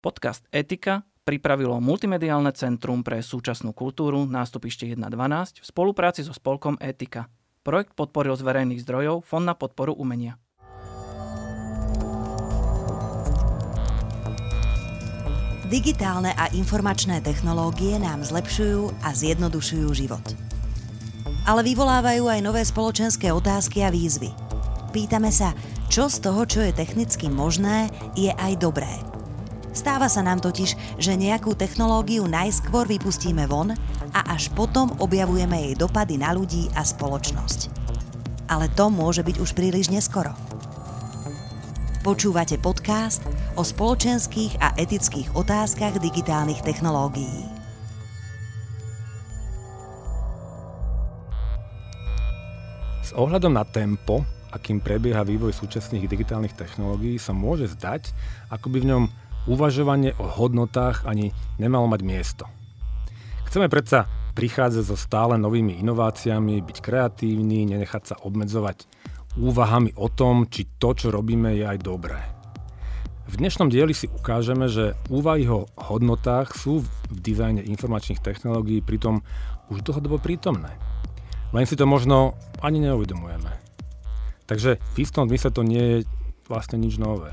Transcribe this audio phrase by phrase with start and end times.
[0.00, 7.28] Podcast Etika pripravilo Multimediálne centrum pre súčasnú kultúru nástupište 1.12 v spolupráci so spolkom Etika.
[7.60, 10.40] Projekt podporil z verejných zdrojov Fond na podporu umenia.
[15.68, 20.24] Digitálne a informačné technológie nám zlepšujú a zjednodušujú život.
[21.44, 24.32] Ale vyvolávajú aj nové spoločenské otázky a výzvy.
[24.96, 25.52] Pýtame sa,
[25.92, 28.88] čo z toho, čo je technicky možné, je aj dobré–
[29.70, 33.70] Stáva sa nám totiž, že nejakú technológiu najskôr vypustíme von
[34.10, 37.70] a až potom objavujeme jej dopady na ľudí a spoločnosť.
[38.50, 40.34] Ale to môže byť už príliš neskoro.
[42.02, 43.22] Počúvate podcast
[43.54, 47.46] o spoločenských a etických otázkach digitálnych technológií.
[53.06, 58.10] S ohľadom na tempo, akým prebieha vývoj súčasných digitálnych technológií, sa môže zdať,
[58.50, 59.04] ako by v ňom
[59.48, 62.44] uvažovanie o hodnotách ani nemalo mať miesto.
[63.48, 68.86] Chceme predsa prichádzať so stále novými inováciami, byť kreatívni, nenechať sa obmedzovať
[69.38, 72.18] úvahami o tom, či to, čo robíme, je aj dobré.
[73.30, 79.22] V dnešnom dieli si ukážeme, že úvahy o hodnotách sú v dizajne informačných technológií pritom
[79.70, 80.74] už dlhodobo prítomné.
[81.54, 83.54] Len si to možno ani neuvedomujeme.
[84.50, 85.98] Takže v istom zmysle to nie je
[86.50, 87.30] vlastne nič nové.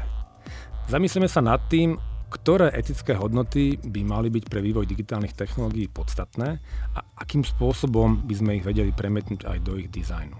[0.88, 1.99] Zamyslíme sa nad tým,
[2.31, 6.63] ktoré etické hodnoty by mali byť pre vývoj digitálnych technológií podstatné
[6.95, 10.39] a akým spôsobom by sme ich vedeli premietnúť aj do ich dizajnu.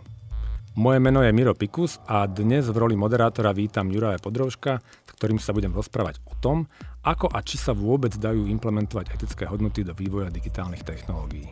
[0.80, 5.36] Moje meno je Miro Pikus a dnes v roli moderátora vítam Juraja Podrovška, s ktorým
[5.36, 6.72] sa budem rozprávať o tom,
[7.04, 11.52] ako a či sa vôbec dajú implementovať etické hodnoty do vývoja digitálnych technológií.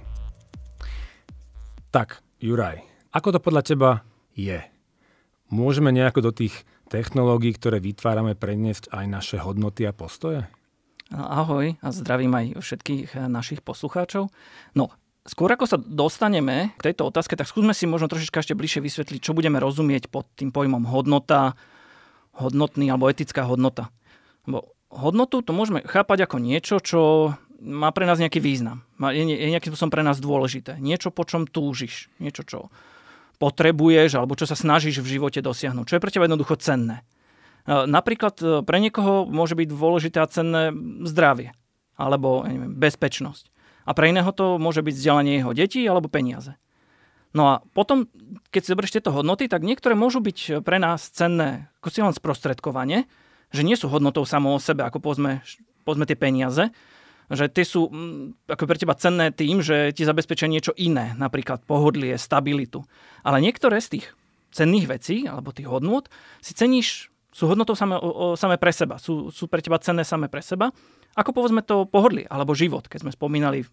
[1.92, 2.80] Tak, Juraj,
[3.12, 3.90] ako to podľa teba
[4.40, 4.64] je?
[5.52, 10.46] Môžeme nejako do tých technológií, ktoré vytvárame, preniesť aj naše hodnoty a postoje?
[11.14, 14.34] Ahoj a zdravím aj všetkých eh, našich poslucháčov.
[14.74, 14.90] No,
[15.26, 19.20] skôr ako sa dostaneme k tejto otázke, tak skúsme si možno trošička ešte bližšie vysvetliť,
[19.22, 21.54] čo budeme rozumieť pod tým pojmom hodnota,
[22.38, 23.94] hodnotný alebo etická hodnota.
[24.50, 28.86] Lebo hodnotu to môžeme chápať ako niečo, čo má pre nás nejaký význam.
[29.00, 30.78] Je, je nejakým spôsobom pre nás dôležité.
[30.78, 32.14] Niečo, po čom túžiš.
[32.22, 32.60] Niečo, čo
[33.38, 35.86] potrebuješ alebo čo sa snažíš v živote dosiahnuť.
[35.86, 37.04] Čo je pre teba jednoducho cenné.
[37.68, 40.72] E, napríklad e, pre niekoho môže byť dôležité a cenné
[41.06, 41.52] zdravie
[41.96, 43.52] alebo neviem, bezpečnosť.
[43.86, 46.58] A pre iného to môže byť vzdelanie jeho detí alebo peniaze.
[47.36, 48.08] No a potom,
[48.52, 52.18] keď si zoberieš tieto hodnoty, tak niektoré môžu byť pre nás cenné ako si len
[52.18, 53.06] sprostredkovanie,
[53.54, 55.46] že nie sú hodnotou samo o sebe, ako povedzme,
[55.86, 56.74] povedzme tie peniaze,
[57.32, 61.66] že tie sú mm, ako pre teba cenné tým, že ti zabezpečia niečo iné, napríklad
[61.66, 62.86] pohodlie, stabilitu.
[63.26, 64.06] Ale niektoré z tých
[64.54, 66.06] cenných vecí, alebo tých hodnôt,
[66.40, 70.32] si ceníš, sú hodnotou samé, o, samé pre seba, sú, sú pre teba cenné samé
[70.32, 70.72] pre seba,
[71.16, 73.68] ako povedzme to pohodlie, alebo život, keď sme spomínali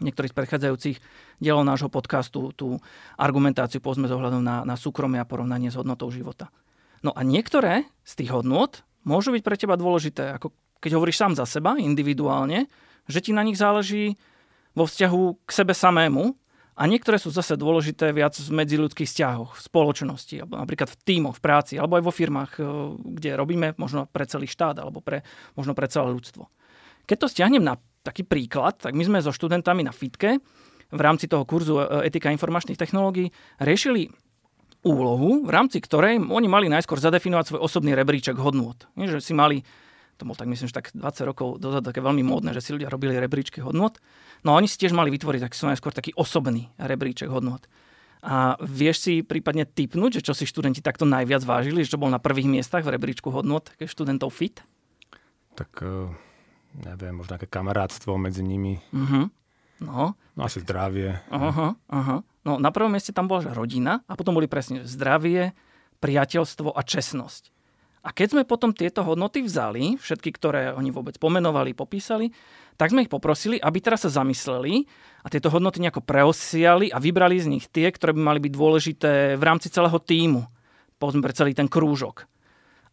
[0.00, 0.96] niektorých z predchádzajúcich
[1.40, 2.76] dielov nášho podcastu tú
[3.16, 6.52] argumentáciu povedzme ohľadom na, na súkromie a porovnanie s hodnotou života.
[7.00, 11.32] No a niektoré z tých hodnôt môžu byť pre teba dôležité, ako keď hovoríš sám
[11.32, 12.68] za seba, individuálne,
[13.06, 14.18] že ti na nich záleží
[14.76, 16.36] vo vzťahu k sebe samému
[16.76, 21.40] a niektoré sú zase dôležité viac v medziludských vzťahoch, v spoločnosti, alebo napríklad v tímoch,
[21.40, 22.62] v práci, alebo aj vo firmách, e,
[23.16, 25.24] kde robíme možno pre celý štát, alebo pre,
[25.56, 26.52] možno pre celé ľudstvo.
[27.08, 30.36] Keď to stiahnem na taký príklad, tak my sme so študentami na FITke
[30.92, 34.12] v rámci toho kurzu e, Etika informačných technológií riešili
[34.84, 38.76] úlohu, v rámci ktorej oni mali najskôr zadefinovať svoj osobný rebríček hodnôt.
[38.94, 39.64] Že si mali
[40.16, 42.88] to bol tak myslím, že tak 20 rokov dozadu také veľmi módne, že si ľudia
[42.88, 44.00] robili rebríčky hodnot.
[44.42, 47.68] No a oni si tiež mali vytvoriť taký najskôr taký osobný rebríček hodnot.
[48.24, 52.10] A vieš si prípadne typnúť, že čo si študenti takto najviac vážili, že čo bol
[52.10, 54.64] na prvých miestach v rebríčku hodnot študentov FIT?
[55.54, 56.10] Tak uh,
[56.80, 58.82] neviem, možno nejaké kamarátstvo medzi nimi.
[58.90, 59.30] Uh-huh.
[59.80, 60.16] No.
[60.16, 61.20] no asi zdravie.
[61.28, 62.16] Aha, aha.
[62.46, 65.52] No na prvom mieste tam bola že rodina a potom boli presne zdravie,
[66.00, 67.55] priateľstvo a čestnosť.
[68.06, 72.30] A keď sme potom tieto hodnoty vzali, všetky, ktoré oni vôbec pomenovali, popísali,
[72.78, 74.86] tak sme ich poprosili, aby teraz sa zamysleli
[75.20, 79.12] a tieto hodnoty nejako preosiali a vybrali z nich tie, ktoré by mali byť dôležité
[79.34, 80.46] v rámci celého týmu,
[81.02, 82.30] povedzme pre celý ten krúžok.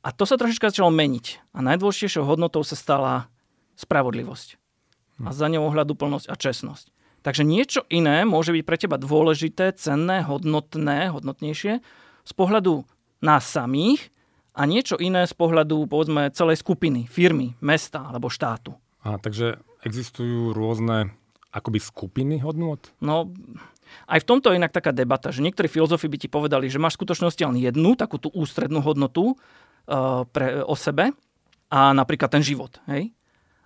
[0.01, 1.53] A to sa trošička začalo meniť.
[1.53, 3.29] A najdôležitejšou hodnotou sa stala
[3.77, 4.57] spravodlivosť.
[5.23, 6.89] A za ňou ohľaduplnosť a čestnosť.
[7.23, 11.79] Takže niečo iné môže byť pre teba dôležité, cenné, hodnotné, hodnotnejšie
[12.25, 12.83] z pohľadu
[13.23, 14.11] nás samých
[14.53, 18.77] a niečo iné z pohľadu povedzme celej skupiny, firmy, mesta alebo štátu.
[19.03, 21.11] A, takže existujú rôzne
[21.53, 22.79] akoby skupiny hodnôt?
[23.03, 23.29] No,
[24.09, 26.97] aj v tomto je inak taká debata, že niektorí filozofi by ti povedali, že máš
[26.97, 31.13] v skutočnosti len jednu, takú tú ústrednú hodnotu uh, pre, o sebe
[31.69, 32.81] a napríklad ten život.
[32.89, 33.13] Hej?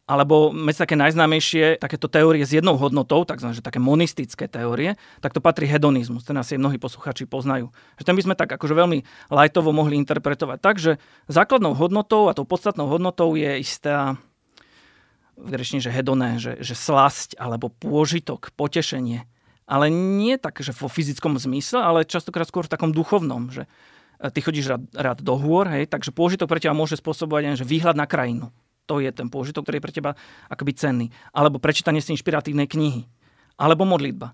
[0.07, 5.35] Alebo medzi také najznámejšie takéto teórie s jednou hodnotou, takzvané, že také monistické teórie, tak
[5.35, 6.23] to patrí hedonizmus.
[6.23, 7.75] Ten asi mnohí posluchači poznajú.
[7.99, 10.95] Že ten by sme tak akože veľmi lajtovo mohli interpretovať tak, že
[11.27, 14.15] základnou hodnotou a tou podstatnou hodnotou je istá
[15.35, 19.27] v grečne, že hedoné, že, že slasť alebo pôžitok, potešenie.
[19.67, 23.67] Ale nie tak, že vo fyzickom zmysle, ale častokrát skôr v takom duchovnom, že
[24.23, 27.55] e, ty chodíš rád, rád do hôr, hej, takže pôžitok pre teba môže spôsobovať aj
[27.59, 28.55] že výhľad na krajinu
[28.87, 30.11] to je ten pôžitok, ktorý je pre teba
[30.47, 31.07] akoby cenný.
[31.35, 33.03] Alebo prečítanie si inšpiratívnej knihy.
[33.59, 34.31] Alebo modlitba.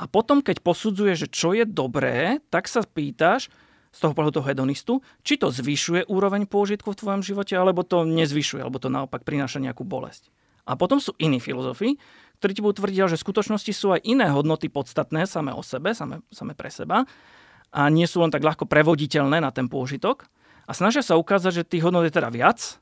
[0.00, 3.52] A potom, keď posudzuje, že čo je dobré, tak sa pýtaš
[3.92, 8.08] z toho pohľadu toho hedonistu, či to zvyšuje úroveň pôžitku v tvojom živote, alebo to
[8.08, 10.32] nezvyšuje, alebo to naopak prináša nejakú bolesť.
[10.64, 12.00] A potom sú iní filozofi,
[12.40, 15.92] ktorí ti budú tvrdiť, že v skutočnosti sú aj iné hodnoty podstatné same o sebe,
[15.92, 17.04] same, same pre seba
[17.72, 20.26] a nie sú len tak ľahko prevoditeľné na ten pôžitok.
[20.66, 22.81] A snažia sa ukázať, že tých hodnot je teda viac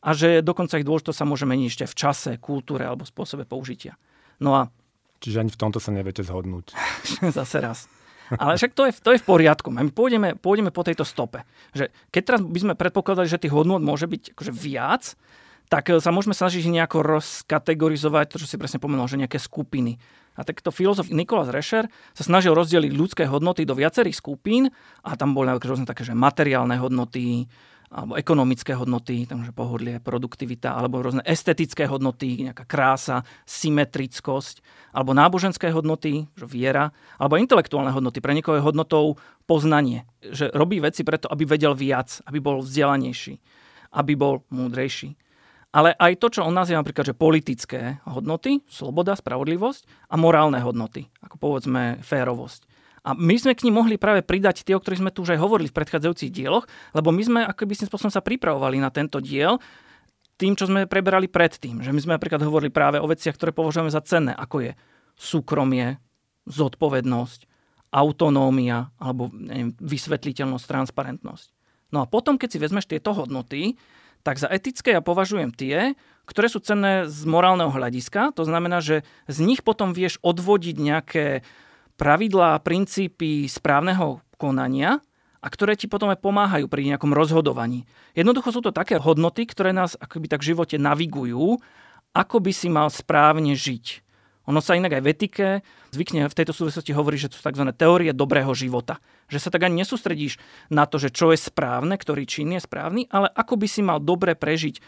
[0.00, 4.00] a že dokonca ich dôležitosť sa môže meniť ešte v čase, kultúre alebo spôsobe použitia.
[4.40, 4.72] No a...
[5.20, 6.72] Čiže ani v tomto sa neviete zhodnúť.
[7.36, 7.84] Zase raz.
[8.30, 9.68] Ale však to je, to je v poriadku.
[9.74, 11.42] My pôjdeme, pôjdeme po tejto stope.
[11.74, 15.18] Že keď teraz by sme predpokladali, že tých hodnot môže byť akože viac,
[15.70, 19.98] tak sa môžeme snažiť nejako rozkategorizovať, to, čo si presne pomenul, že nejaké skupiny.
[20.38, 24.70] A takto filozof Nikolas Rescher sa snažil rozdeliť ľudské hodnoty do viacerých skupín
[25.02, 27.50] a tam boli rôzne také, že materiálne hodnoty,
[27.90, 34.62] alebo ekonomické hodnoty, takže pohodlie, produktivita, alebo rôzne estetické hodnoty, nejaká krása, symetrickosť,
[34.94, 38.22] alebo náboženské hodnoty, že viera, alebo intelektuálne hodnoty.
[38.22, 43.42] Pre niekoho je hodnotou poznanie, že robí veci preto, aby vedel viac, aby bol vzdelanejší,
[43.98, 45.18] aby bol múdrejší.
[45.74, 51.10] Ale aj to, čo on nazýva napríklad, že politické hodnoty, sloboda, spravodlivosť a morálne hodnoty,
[51.26, 52.69] ako povedzme férovosť.
[53.00, 55.40] A my sme k ním mohli práve pridať tie, o ktorých sme tu už aj
[55.40, 59.56] hovorili v predchádzajúcich dieloch, lebo my sme akoby si spôsobom sa pripravovali na tento diel
[60.36, 61.84] tým, čo sme preberali predtým.
[61.84, 64.72] Že my sme napríklad hovorili práve o veciach, ktoré považujeme za cenné, ako je
[65.16, 66.00] súkromie,
[66.48, 67.44] zodpovednosť,
[67.92, 71.46] autonómia alebo neviem, vysvetliteľnosť, transparentnosť.
[71.90, 73.76] No a potom, keď si vezmeš tieto hodnoty,
[74.22, 75.96] tak za etické ja považujem tie,
[76.28, 78.36] ktoré sú cenné z morálneho hľadiska.
[78.38, 81.26] To znamená, že z nich potom vieš odvodiť nejaké
[82.00, 85.04] pravidlá, princípy správneho konania
[85.44, 87.84] a ktoré ti potom aj pomáhajú pri nejakom rozhodovaní.
[88.16, 91.60] Jednoducho sú to také hodnoty, ktoré nás akoby tak v živote navigujú,
[92.16, 94.00] ako by si mal správne žiť.
[94.48, 95.46] Ono sa inak aj v etike
[95.94, 97.70] zvykne v tejto súvislosti hovorí, že to sú tzv.
[97.70, 98.98] teórie dobrého života.
[99.30, 100.42] Že sa tak ani nesústredíš
[100.72, 104.02] na to, že čo je správne, ktorý čin je správny, ale ako by si mal
[104.02, 104.82] dobre prežiť e,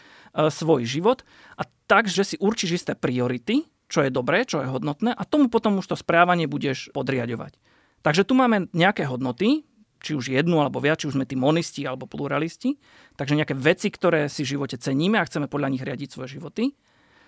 [0.51, 1.23] svoj život
[1.55, 3.63] a tak, že si určíš isté priority,
[3.93, 7.61] čo je dobré, čo je hodnotné a tomu potom už to správanie budeš podriadovať.
[8.01, 9.69] Takže tu máme nejaké hodnoty,
[10.01, 12.75] či už jednu alebo viac, či už sme tí monisti alebo pluralisti,
[13.15, 16.73] takže nejaké veci, ktoré si v živote ceníme a chceme podľa nich riadiť svoje životy.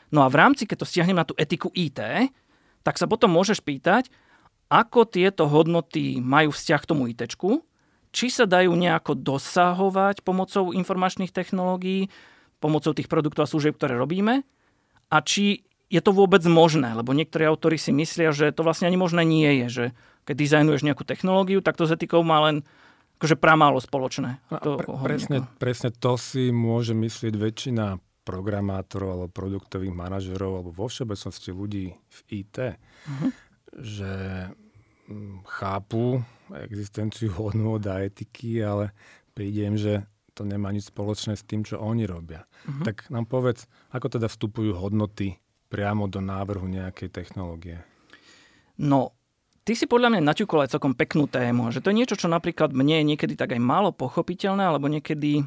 [0.09, 2.01] No a v rámci, keď to stiahnem na tú etiku IT,
[2.81, 4.11] tak sa potom môžeš pýtať,
[4.67, 7.23] ako tieto hodnoty majú vzťah k tomu IT,
[8.15, 12.11] či sa dajú nejako dosahovať pomocou informačných technológií,
[12.59, 14.43] pomocou tých produktov a služieb, ktoré robíme,
[15.11, 18.97] a či je to vôbec možné, lebo niektorí autori si myslia, že to vlastne ani
[18.97, 19.85] možné nie je, že
[20.25, 22.65] keď dizajnuješ nejakú technológiu, tak to s etikou má len
[23.21, 24.41] akože pramálo spoločné.
[24.49, 30.89] To, pre, presne, presne to si môže myslieť väčšina programátorov alebo produktových manažerov alebo vo
[30.89, 33.29] všeobecnosti ľudí v IT, uh-huh.
[33.77, 34.13] že
[35.05, 36.25] mm, chápu
[36.65, 38.91] existenciu hodnôt a etiky, ale
[39.37, 42.43] prídem, že to nemá nič spoločné s tým, čo oni robia.
[42.65, 42.83] Uh-huh.
[42.83, 45.39] Tak nám povedz, ako teda vstupujú hodnoty
[45.75, 47.83] priamo do návrhu nejakej technológie?
[48.79, 49.11] No,
[49.67, 52.71] ty si podľa mňa naťukol aj celkom peknú tému, že to je niečo, čo napríklad
[52.71, 55.43] mne je niekedy tak aj málo pochopiteľné, alebo niekedy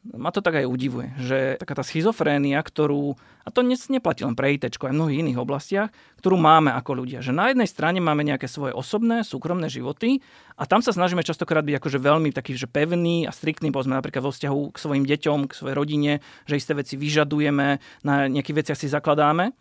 [0.00, 4.56] ma to tak aj udivuje, že taká tá schizofrénia, ktorú, a to neplatí len pre
[4.56, 5.88] IT, aj v mnohých iných oblastiach,
[6.24, 7.20] ktorú máme ako ľudia.
[7.20, 10.24] Že na jednej strane máme nejaké svoje osobné, súkromné životy
[10.56, 14.24] a tam sa snažíme častokrát byť akože veľmi taký, že pevný a striktný, povedzme napríklad
[14.24, 16.12] vo vzťahu k svojim deťom, k svojej rodine,
[16.48, 19.52] že isté veci vyžadujeme, na nejakých veciach si zakladáme.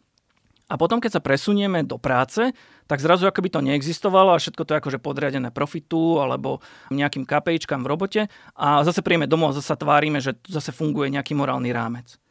[0.69, 2.53] A potom, keď sa presunieme do práce,
[2.85, 6.61] tak zrazu ako by to neexistovalo a všetko to je akože podriadené profitu alebo
[6.93, 8.21] nejakým KPIčkám v robote
[8.53, 12.21] a zase príjeme domov a zase tvárime, že zase funguje nejaký morálny rámec.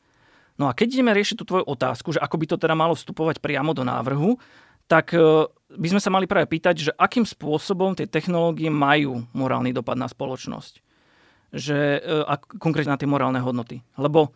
[0.59, 3.38] No a keď ideme riešiť tú tvoju otázku, že ako by to teda malo vstupovať
[3.42, 4.38] priamo do návrhu,
[4.90, 9.71] tak e, by sme sa mali práve pýtať, že akým spôsobom tie technológie majú morálny
[9.71, 10.83] dopad na spoločnosť.
[11.54, 13.87] Že, e, a konkrétne na tie morálne hodnoty.
[13.95, 14.35] Lebo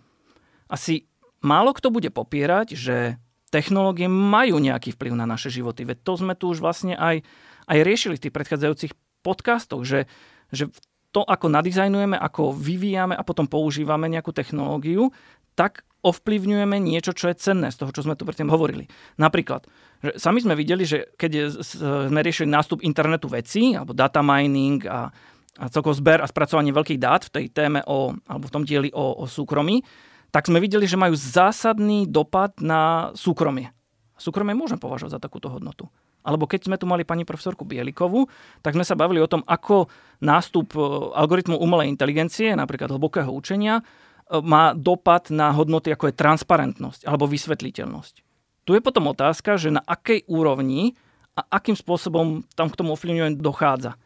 [0.71, 1.11] asi
[1.43, 3.19] málo kto bude popierať, že
[3.53, 5.85] technológie majú nejaký vplyv na naše životy.
[5.85, 7.21] Veď to sme tu už vlastne aj,
[7.69, 10.09] aj riešili v tých predchádzajúcich podcastoch, že,
[10.49, 10.73] že
[11.13, 15.13] to, ako nadizajnujeme, ako vyvíjame a potom používame nejakú technológiu,
[15.53, 18.89] tak ovplyvňujeme niečo, čo je cenné z toho, čo sme tu predtým hovorili.
[19.21, 19.69] Napríklad,
[20.03, 25.13] že sami sme videli, že keď sme riešili nástup internetu vecí, alebo data mining a,
[25.61, 28.91] a celkovo zber a spracovanie veľkých dát v tej téme o, alebo v tom dieli
[28.91, 29.85] o, o súkromí,
[30.33, 33.71] tak sme videli, že majú zásadný dopad na súkromie.
[34.17, 35.93] Súkromie môžeme považovať za takúto hodnotu.
[36.23, 38.31] Alebo keď sme tu mali pani profesorku Bielikovu,
[38.63, 39.91] tak sme sa bavili o tom, ako
[40.23, 40.81] nástup e,
[41.19, 47.27] algoritmu umelej inteligencie, napríklad hlbokého učenia, e, má dopad na hodnoty, ako je transparentnosť alebo
[47.27, 48.15] vysvetliteľnosť.
[48.63, 50.95] Tu je potom otázka, že na akej úrovni
[51.35, 53.99] a akým spôsobom tam k tomu ovplyvňovaniu dochádza.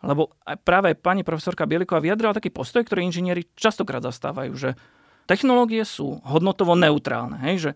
[0.00, 0.32] Lebo
[0.64, 4.78] práve pani profesorka Bieliková vyjadrala taký postoj, ktorý inžinieri častokrát zastávajú, že
[5.28, 7.36] technológie sú hodnotovo neutrálne.
[7.44, 7.54] Hej?
[7.60, 7.70] Že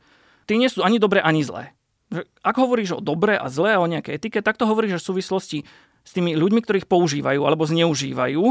[0.48, 1.76] tie nie sú ani dobré, ani zlé
[2.12, 5.08] že ak hovoríš o dobre a zlé a o nejaké etike, tak to hovoríš v
[5.08, 5.58] súvislosti
[6.04, 8.44] s tými ľuďmi, ktorých používajú alebo zneužívajú,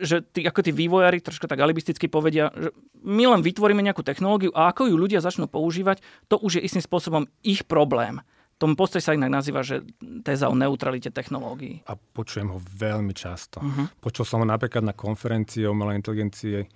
[0.00, 2.74] že tí, ako tí vývojári troška tak alibisticky povedia, že
[3.04, 6.82] my len vytvoríme nejakú technológiu a ako ju ľudia začnú používať, to už je istým
[6.82, 8.24] spôsobom ich problém.
[8.54, 9.82] Tom postoj sa inak nazýva, že
[10.22, 11.82] téza o neutralite technológií.
[11.90, 13.58] A počujem ho veľmi často.
[13.58, 13.90] Uh-huh.
[13.98, 16.70] Počul som ho napríklad na konferencii o umelej inteligencie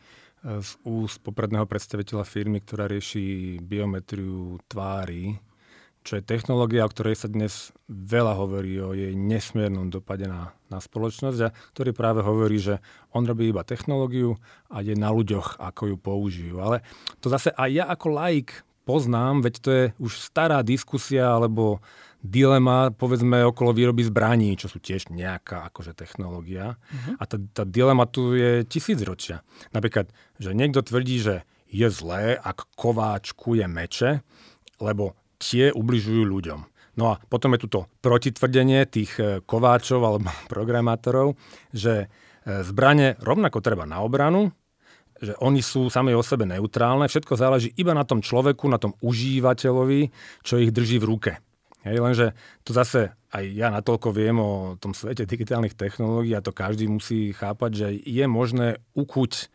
[0.49, 5.37] z úst popredného predstaviteľa firmy, ktorá rieši biometriu tvári
[6.09, 10.81] čo je technológia, o ktorej sa dnes veľa hovorí o jej nesmiernom dopade na, na
[10.81, 12.81] spoločnosť a ktorý práve hovorí, že
[13.13, 14.41] on robí iba technológiu
[14.73, 16.57] a je na ľuďoch, ako ju použijú.
[16.65, 16.81] Ale
[17.21, 21.85] to zase aj ja ako laik poznám, veď to je už stará diskusia alebo
[22.19, 26.75] dilema, povedzme, okolo výroby zbraní, čo sú tiež nejaká akože technológia.
[26.75, 27.15] Uh-huh.
[27.19, 29.47] A tá, tá dilema tu je tisícročia.
[29.71, 30.11] Napríklad,
[30.43, 34.25] že niekto tvrdí, že je zlé, ak kováčkuje meče,
[34.83, 36.61] lebo tie ubližujú ľuďom.
[36.99, 41.39] No a potom je tu to protitvrdenie tých e, kováčov alebo programátorov,
[41.71, 42.07] že
[42.43, 44.51] e, zbranie rovnako treba na obranu,
[45.19, 48.95] že oni sú sami o sebe neutrálne, všetko záleží iba na tom človeku, na tom
[49.03, 50.11] užívateľovi,
[50.43, 51.33] čo ich drží v ruke.
[51.87, 52.27] Hej, lenže
[52.67, 57.37] tu zase aj ja natoľko viem o tom svete digitálnych technológií a to každý musí
[57.37, 59.53] chápať, že je možné ukuť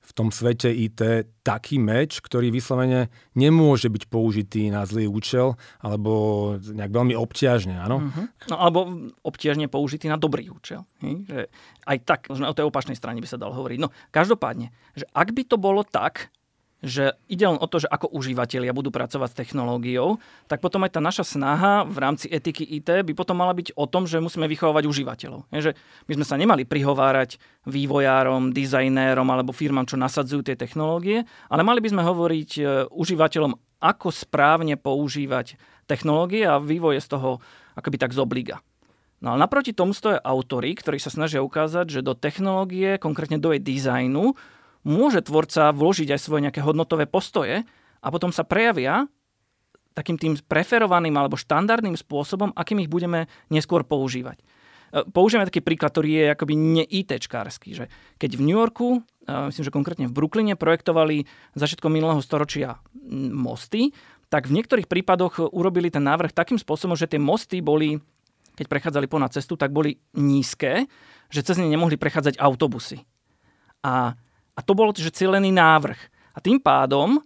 [0.00, 6.56] v tom svete IT taký meč, ktorý vyslovene nemôže byť použitý na zlý účel alebo
[6.56, 8.08] nejak veľmi obťažne, áno?
[8.08, 8.26] Uh-huh.
[8.48, 8.88] No alebo
[9.20, 10.88] obťažne použitý na dobrý účel.
[11.04, 11.28] Hm?
[11.28, 11.38] Že
[11.84, 13.78] aj tak, možno o tej opačnej strane by sa dal hovoriť.
[13.78, 16.32] No každopádne, že ak by to bolo tak,
[16.80, 20.16] že ide len o to, že ako užívateľia budú pracovať s technológiou,
[20.48, 23.84] tak potom aj tá naša snaha v rámci etiky IT by potom mala byť o
[23.84, 25.44] tom, že musíme vychovávať užívateľov.
[25.52, 25.72] Je, že
[26.08, 27.36] my sme sa nemali prihovárať
[27.68, 33.52] vývojárom, dizajnérom alebo firmám, čo nasadzujú tie technológie, ale mali by sme hovoriť e, užívateľom,
[33.80, 37.30] ako správne používať technológie a vývoj je z toho
[37.76, 38.24] akoby tak z.
[39.20, 43.52] No ale naproti tomu stojí autory, ktorí sa snažia ukázať, že do technológie, konkrétne do
[43.52, 44.32] jej dizajnu,
[44.84, 47.64] môže tvorca vložiť aj svoje nejaké hodnotové postoje
[48.00, 49.08] a potom sa prejavia
[49.92, 54.40] takým tým preferovaným alebo štandardným spôsobom, akým ich budeme neskôr používať.
[54.40, 54.44] E,
[55.10, 57.84] použijeme taký príklad, ktorý je akoby ne že
[58.16, 61.26] keď v New Yorku, e, myslím, že konkrétne v Brooklyne, projektovali
[61.58, 62.78] začiatkom minulého storočia
[63.34, 63.92] mosty,
[64.30, 67.98] tak v niektorých prípadoch urobili ten návrh takým spôsobom, že tie mosty boli,
[68.54, 70.86] keď prechádzali ponad cestu, tak boli nízke,
[71.34, 73.02] že cez ne nemohli prechádzať autobusy.
[73.82, 74.14] A
[74.60, 76.00] a to bol že cieľený návrh.
[76.36, 77.20] A tým pádom e,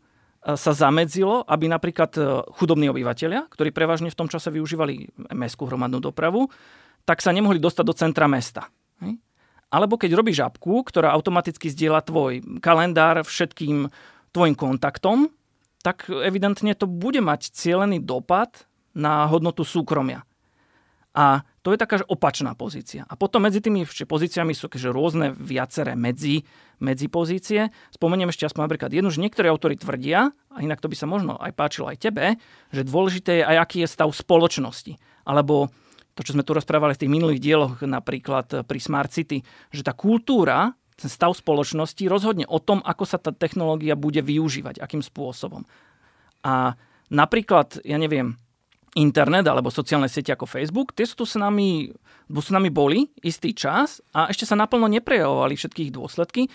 [0.54, 2.22] sa zamedzilo, aby napríklad e,
[2.54, 6.46] chudobní obyvateľia, ktorí prevažne v tom čase využívali mestskú hromadnú dopravu,
[7.02, 8.70] tak sa nemohli dostať do centra mesta.
[9.74, 13.90] Alebo keď robíš žabku, ktorá automaticky zdieľa tvoj kalendár všetkým
[14.30, 15.34] tvojim kontaktom,
[15.82, 20.22] tak evidentne to bude mať cieľený dopad na hodnotu súkromia.
[21.14, 23.06] A to je taká opačná pozícia.
[23.06, 26.42] A potom medzi tými pozíciami sú že rôzne viaceré medzi,
[26.82, 27.70] medzi pozície.
[27.94, 31.38] Spomeniem ešte aspoň napríklad jednu, že niektorí autori tvrdia, a inak to by sa možno
[31.38, 32.34] aj páčilo aj tebe,
[32.74, 34.98] že dôležité je aj aký je stav spoločnosti.
[35.22, 35.70] Alebo
[36.18, 39.94] to, čo sme tu rozprávali v tých minulých dieloch, napríklad pri Smart City, že tá
[39.94, 45.62] kultúra, ten stav spoločnosti rozhodne o tom, ako sa tá technológia bude využívať, akým spôsobom.
[46.42, 46.74] A
[47.10, 48.38] napríklad, ja neviem,
[48.94, 51.90] internet alebo sociálne siete ako Facebook, tie sú tu s nami,
[52.30, 56.46] s nami boli istý čas a ešte sa naplno neprejavovali všetkých dôsledky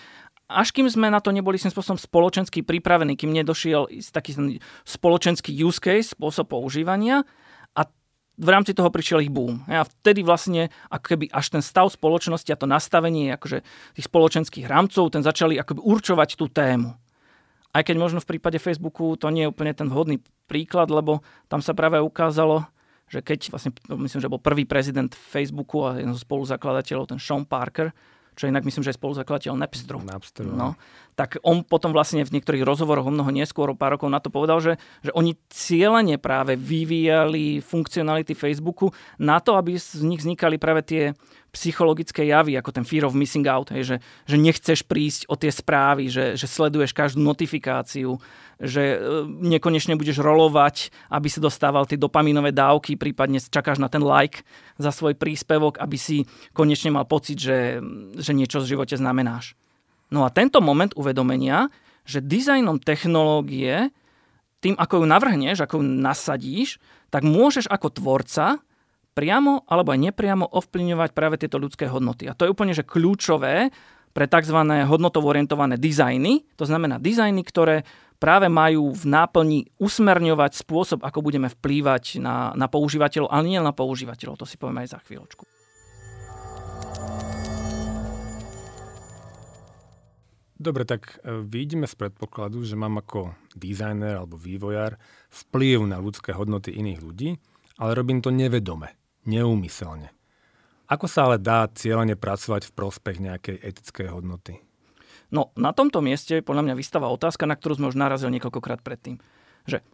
[0.50, 4.34] až kým sme na to neboli tým spôsobom spoločensky pripravení, kým nedošiel taký
[4.82, 7.22] spoločenský use case, spôsob používania
[7.78, 7.86] a
[8.34, 9.62] v rámci toho prišiel ich boom.
[9.70, 13.62] A vtedy vlastne, ako keby až ten stav spoločnosti a to nastavenie akože
[13.94, 16.98] tých spoločenských rámcov, ten začali akoby určovať tú tému.
[17.70, 20.18] Aj keď možno v prípade Facebooku to nie je úplne ten vhodný
[20.50, 22.66] príklad, lebo tam sa práve ukázalo,
[23.10, 27.46] že keď vlastne, myslím, že bol prvý prezident Facebooku a jeden zo spoluzakladateľov, ten Sean
[27.46, 27.94] Parker,
[28.38, 30.00] čo inak myslím, že je spoluzakladateľ Napsteru.
[30.00, 30.54] Napsteru.
[30.54, 30.78] No,
[31.12, 34.32] tak on potom vlastne v niektorých rozhovoroch o mnoho neskôr, o pár rokov na to
[34.32, 40.56] povedal, že, že oni cieľene práve vyvíjali funkcionality Facebooku na to, aby z nich vznikali
[40.56, 41.02] práve tie
[41.50, 45.50] psychologické javy, ako ten fear of missing out, hej, že, že nechceš prísť o tie
[45.50, 48.22] správy, že, že sleduješ každú notifikáciu,
[48.62, 54.04] že e, nekonečne budeš rolovať, aby si dostával tie dopaminové dávky, prípadne čakáš na ten
[54.04, 54.46] like
[54.78, 56.22] za svoj príspevok, aby si
[56.54, 57.82] konečne mal pocit, že,
[58.14, 59.58] že niečo v živote znamenáš.
[60.14, 61.70] No a tento moment uvedomenia,
[62.06, 63.90] že dizajnom technológie,
[64.60, 66.78] tým ako ju navrhneš, ako ju nasadíš,
[67.10, 68.62] tak môžeš ako tvorca
[69.12, 72.30] priamo alebo aj nepriamo ovplyvňovať práve tieto ľudské hodnoty.
[72.30, 73.74] A to je úplne že kľúčové
[74.10, 74.58] pre tzv.
[74.86, 76.46] hodnotovo orientované dizajny.
[76.58, 77.86] To znamená dizajny, ktoré
[78.20, 83.72] práve majú v náplni usmerňovať spôsob, ako budeme vplývať na, na používateľov, ale nie na
[83.72, 85.48] používateľov, to si povieme aj za chvíľočku.
[90.60, 95.00] Dobre, tak e, vidíme z predpokladu, že mám ako dizajner alebo vývojár
[95.32, 97.40] vplyv na ľudské hodnoty iných ľudí,
[97.80, 100.12] ale robím to nevedome neúmyselne.
[100.90, 104.58] Ako sa ale dá cieľene pracovať v prospech nejakej etickej hodnoty?
[105.30, 109.22] No, na tomto mieste podľa mňa vystáva otázka, na ktorú sme už narazili niekoľkokrát predtým.
[109.70, 109.86] Že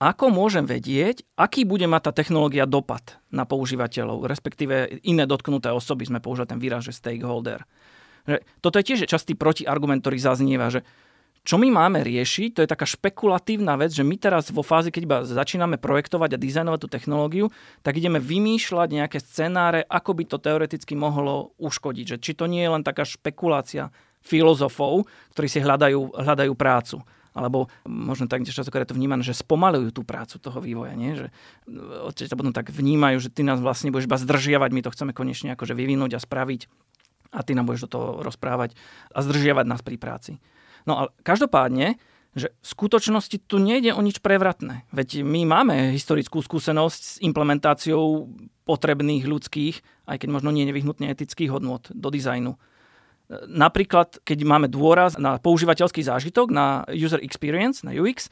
[0.00, 6.08] ako môžem vedieť, aký bude mať tá technológia dopad na používateľov, respektíve iné dotknuté osoby,
[6.08, 7.68] sme použili ten výraz, že stakeholder.
[8.24, 10.88] Že toto je tiež častý protiargument, ktorý zaznieva, že
[11.40, 15.02] čo my máme riešiť, to je taká špekulatívna vec, že my teraz vo fázi, keď
[15.08, 17.46] iba začíname projektovať a dizajnovať tú technológiu,
[17.80, 22.16] tak ideme vymýšľať nejaké scenáre, ako by to teoreticky mohlo uškodiť.
[22.16, 23.88] Že či to nie je len taká špekulácia
[24.20, 30.02] filozofov, ktorí si hľadajú, hľadajú prácu alebo možno tak častokrát to vnímané, že spomalujú tú
[30.02, 31.14] prácu toho vývoja, nie?
[31.14, 31.30] že
[32.26, 35.54] sa potom tak vnímajú, že ty nás vlastne budeš iba zdržiavať, my to chceme konečne
[35.54, 36.66] akože vyvinúť a spraviť
[37.30, 38.74] a ty nám budeš do toho rozprávať
[39.14, 40.42] a zdržiavať nás pri práci.
[40.84, 42.00] No ale každopádne,
[42.38, 44.86] že v skutočnosti tu nejde o nič prevratné.
[44.94, 48.30] Veď my máme historickú skúsenosť s implementáciou
[48.62, 52.54] potrebných ľudských, aj keď možno nie nevyhnutne etických hodnot do dizajnu.
[53.50, 58.30] Napríklad, keď máme dôraz na používateľský zážitok, na user experience, na UX,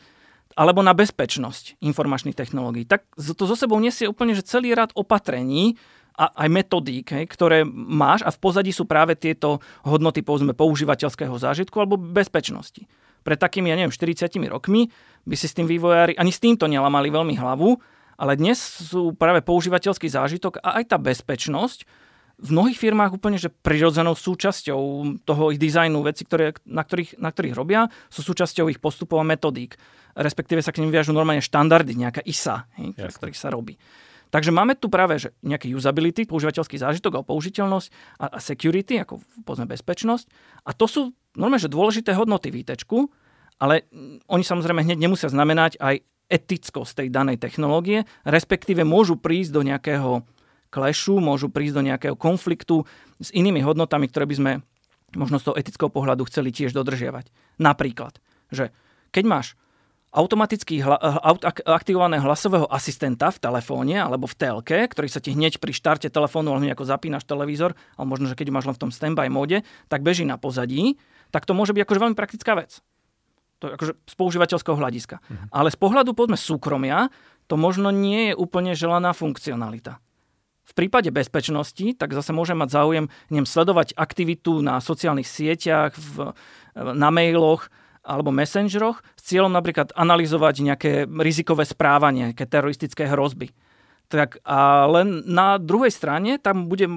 [0.59, 5.79] alebo na bezpečnosť informačných technológií, tak to zo sebou nesie úplne že celý rad opatrení,
[6.19, 11.39] a aj metodík, hej, ktoré máš a v pozadí sú práve tieto hodnoty povedzme používateľského
[11.39, 12.83] zážitku alebo bezpečnosti.
[13.23, 14.91] Pred takými, ja neviem, 40 rokmi
[15.23, 17.79] by si s tým vývojári ani s týmto nelamali veľmi hlavu,
[18.19, 21.87] ale dnes sú práve používateľský zážitok a aj tá bezpečnosť
[22.39, 24.81] v mnohých firmách úplne že prirodzenou súčasťou
[25.27, 29.27] toho ich dizajnu, veci, ktoré, na, ktorých, na ktorých robia, sú súčasťou ich postupov a
[29.27, 29.75] metodík.
[30.15, 33.75] Respektíve sa k nim viažú normálne štandardy, nejaká ISA, hej, ktorých sa robí.
[34.29, 37.89] Takže máme tu práve že nejaký usability, používateľský zážitok alebo použiteľnosť
[38.21, 40.27] a, a security, ako povedzme bezpečnosť.
[40.69, 41.03] A to sú
[41.37, 43.09] normálne, že dôležité hodnoty výtečku,
[43.59, 43.89] ale
[44.31, 50.23] oni samozrejme hneď nemusia znamenať aj etickosť tej danej technológie, respektíve môžu prísť do nejakého
[50.69, 52.85] klešu, môžu prísť do nejakého konfliktu
[53.17, 54.53] s inými hodnotami, ktoré by sme
[55.17, 57.33] možno z toho etického pohľadu chceli tiež dodržiavať.
[57.57, 58.21] Napríklad,
[58.53, 58.77] že
[59.09, 59.47] keď máš
[60.13, 65.61] automaticky hla, eh, aktivovaného hlasového asistenta v telefóne alebo v telke, ktorý sa ti hneď
[65.61, 68.93] pri štarte telefónu, alebo ako zapínaš televízor, alebo možno, že keď máš len v tom
[68.93, 69.61] standby móde,
[69.93, 70.97] tak beží na pozadí,
[71.29, 72.81] tak to môže byť akože veľmi praktická vec.
[73.61, 75.17] To je akože z používateľského hľadiska.
[75.19, 75.47] Mhm.
[75.53, 77.13] Ale z pohľadu, povedzme, súkromia,
[77.51, 80.01] to možno nie je úplne želaná funkcionalita.
[80.69, 86.37] V prípade bezpečnosti, tak zase môže mať záujem neviem, sledovať aktivitu na sociálnych sieťach, v,
[86.77, 87.73] na mailoch,
[88.09, 90.91] alebo messengeroch s cieľom napríklad analyzovať nejaké
[91.21, 93.53] rizikové správanie, nejaké teroristické hrozby.
[94.09, 96.89] Tak a len na druhej strane tam bude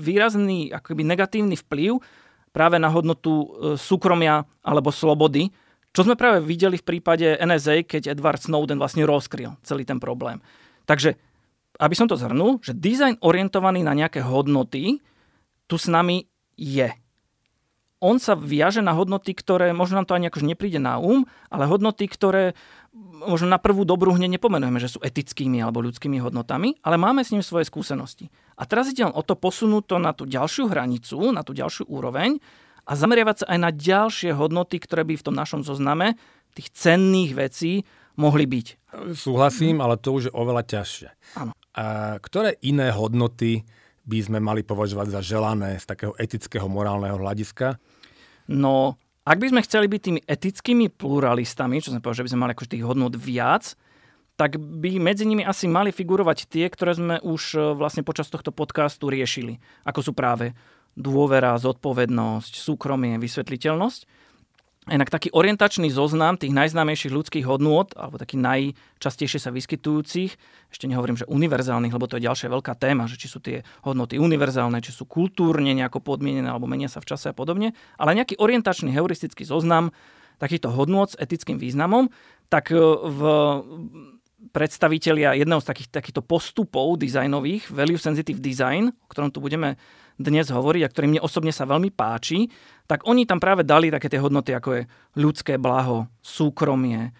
[0.00, 2.00] výrazný akoby negatívny vplyv
[2.56, 5.52] práve na hodnotu e, súkromia alebo slobody,
[5.92, 10.40] čo sme práve videli v prípade NSA, keď Edward Snowden vlastne rozkryl celý ten problém.
[10.88, 11.20] Takže,
[11.76, 15.04] aby som to zhrnul, že dizajn orientovaný na nejaké hodnoty
[15.68, 16.24] tu s nami
[16.56, 16.88] je
[18.02, 21.22] on sa viaže na hodnoty, ktoré možno nám to ani akože nepríde na um,
[21.54, 22.58] ale hodnoty, ktoré
[23.22, 27.30] možno na prvú dobrú hneď nepomenujeme, že sú etickými alebo ľudskými hodnotami, ale máme s
[27.32, 28.28] ním svoje skúsenosti.
[28.58, 31.88] A teraz ide len o to posunúť to na tú ďalšiu hranicu, na tú ďalšiu
[31.88, 32.42] úroveň
[32.84, 36.18] a zameriavať sa aj na ďalšie hodnoty, ktoré by v tom našom zozname
[36.52, 37.86] tých cenných vecí
[38.20, 38.66] mohli byť.
[39.16, 41.08] Súhlasím, ale to už je oveľa ťažšie.
[41.40, 41.56] Áno.
[41.72, 41.84] A
[42.20, 43.64] ktoré iné hodnoty
[44.04, 47.80] by sme mali považovať za želané z takého etického, morálneho hľadiska?
[48.50, 52.42] No, ak by sme chceli byť tými etickými pluralistami, čo sme povedali, že by sme
[52.42, 53.78] mali akože tých hodnot viac,
[54.34, 58.50] tak by medzi nimi asi mali figurovať tie, ktoré sme už e, vlastne počas tohto
[58.50, 59.62] podcastu riešili.
[59.86, 60.56] Ako sú práve
[60.98, 64.00] dôvera, zodpovednosť, súkromie, vysvetliteľnosť.
[64.90, 70.34] Inak taký orientačný zoznam tých najznámejších ľudských hodnôt, alebo taký najčastejšie sa vyskytujúcich,
[70.74, 74.18] ešte nehovorím, že univerzálnych, lebo to je ďalšia veľká téma, že či sú tie hodnoty
[74.18, 78.42] univerzálne, či sú kultúrne nejako podmienené, alebo menia sa v čase a podobne, ale nejaký
[78.42, 79.94] orientačný heuristický zoznam
[80.42, 82.10] takýchto hodnôt s etickým významom,
[82.50, 83.20] tak e, v
[84.50, 89.78] predstavitelia jedného z takých, takýchto postupov dizajnových, value sensitive design, o ktorom tu budeme
[90.16, 92.50] dnes hovoriť a ktorý mne osobne sa veľmi páči,
[92.90, 94.82] tak oni tam práve dali také tie hodnoty, ako je
[95.16, 97.10] ľudské blaho, súkromie, e,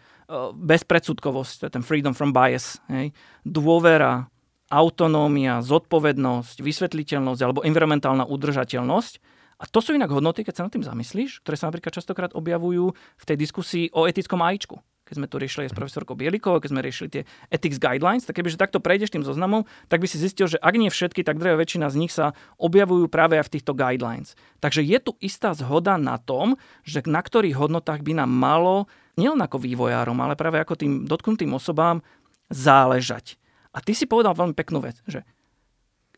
[0.53, 3.15] bezpredsudkovosť, ten freedom from bias, hej,
[3.47, 4.29] dôvera,
[4.73, 9.15] autonómia, zodpovednosť, vysvetliteľnosť alebo environmentálna udržateľnosť.
[9.63, 12.97] A to sú inak hodnoty, keď sa nad tým zamyslíš, ktoré sa napríklad častokrát objavujú
[12.97, 14.81] v tej diskusii o etickom AIčku
[15.13, 17.23] keď sme tu riešili s profesorkou Bielikovou, keď sme riešili tie
[17.53, 20.89] ethics guidelines, tak kebyže takto prejdeš tým zoznamom, tak by si zistil, že ak nie
[20.89, 24.33] všetky, tak drvia väčšina z nich sa objavujú práve aj v týchto guidelines.
[24.65, 28.89] Takže je tu istá zhoda na tom, že na ktorých hodnotách by nám malo,
[29.21, 32.01] nielen ako vývojárom, ale práve ako tým dotknutým osobám
[32.49, 33.37] záležať.
[33.77, 35.29] A ty si povedal veľmi peknú vec, že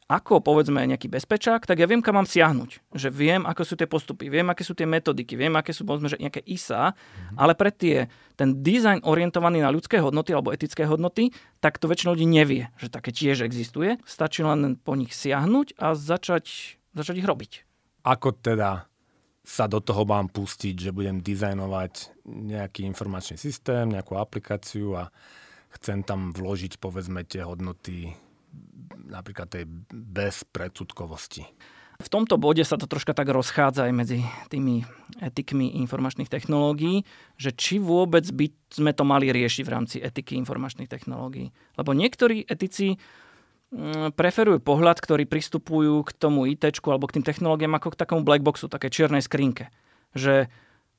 [0.04, 2.92] ako povedzme nejaký bezpečák, tak ja viem, kam mám siahnuť.
[2.92, 6.12] Že viem, ako sú tie postupy, viem, aké sú tie metodiky, viem, aké sú povedzme,
[6.12, 7.36] že nejaké ISA, mm-hmm.
[7.40, 11.32] ale pre tie, ten dizajn orientovaný na ľudské hodnoty alebo etické hodnoty,
[11.64, 13.96] tak to väčšina ľudí nevie, že také tiež existuje.
[14.04, 17.52] Stačí len po nich siahnuť a začať, začať ich robiť.
[18.04, 18.84] Ako teda
[19.44, 25.12] sa do toho mám pustiť, že budem dizajnovať nejaký informačný systém, nejakú aplikáciu a
[25.80, 28.16] chcem tam vložiť povedzme tie hodnoty
[29.04, 31.44] napríklad tej bezpredsudkovosti.
[31.94, 34.18] V tomto bode sa to troška tak rozchádza aj medzi
[34.50, 34.82] tými
[35.22, 37.06] etikmi informačných technológií,
[37.38, 41.54] že či vôbec by sme to mali riešiť v rámci etiky informačných technológií.
[41.78, 42.98] Lebo niektorí etici
[43.70, 48.26] mm, preferujú pohľad, ktorí pristupujú k tomu IT alebo k tým technológiám ako k takomu
[48.26, 49.70] blackboxu, také čiernej skrinke.
[50.18, 50.50] Že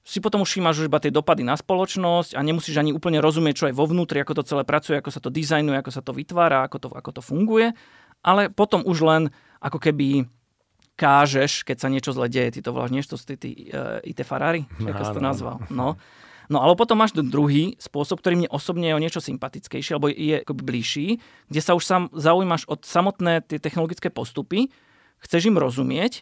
[0.05, 3.55] si potom už všímaš už iba tie dopady na spoločnosť a nemusíš ani úplne rozumieť,
[3.57, 6.13] čo je vo vnútri, ako to celé pracuje, ako sa to dizajnuje, ako sa to
[6.13, 7.73] vytvára, ako to, ako to funguje.
[8.21, 9.23] Ale potom už len
[9.57, 10.29] ako keby
[10.95, 12.61] kážeš, keď sa niečo zle deje.
[12.61, 15.57] Ty to voláš niečo, ty, ty uh, IT Ferrari, ako si to nazval.
[15.73, 15.97] No.
[16.45, 20.45] No ale potom máš druhý spôsob, ktorý mne osobne je o niečo sympatickejší, alebo je
[20.45, 21.07] akoby bližší,
[21.49, 24.69] kde sa už sám zaujímaš od samotné tie technologické postupy,
[25.25, 26.21] chceš im rozumieť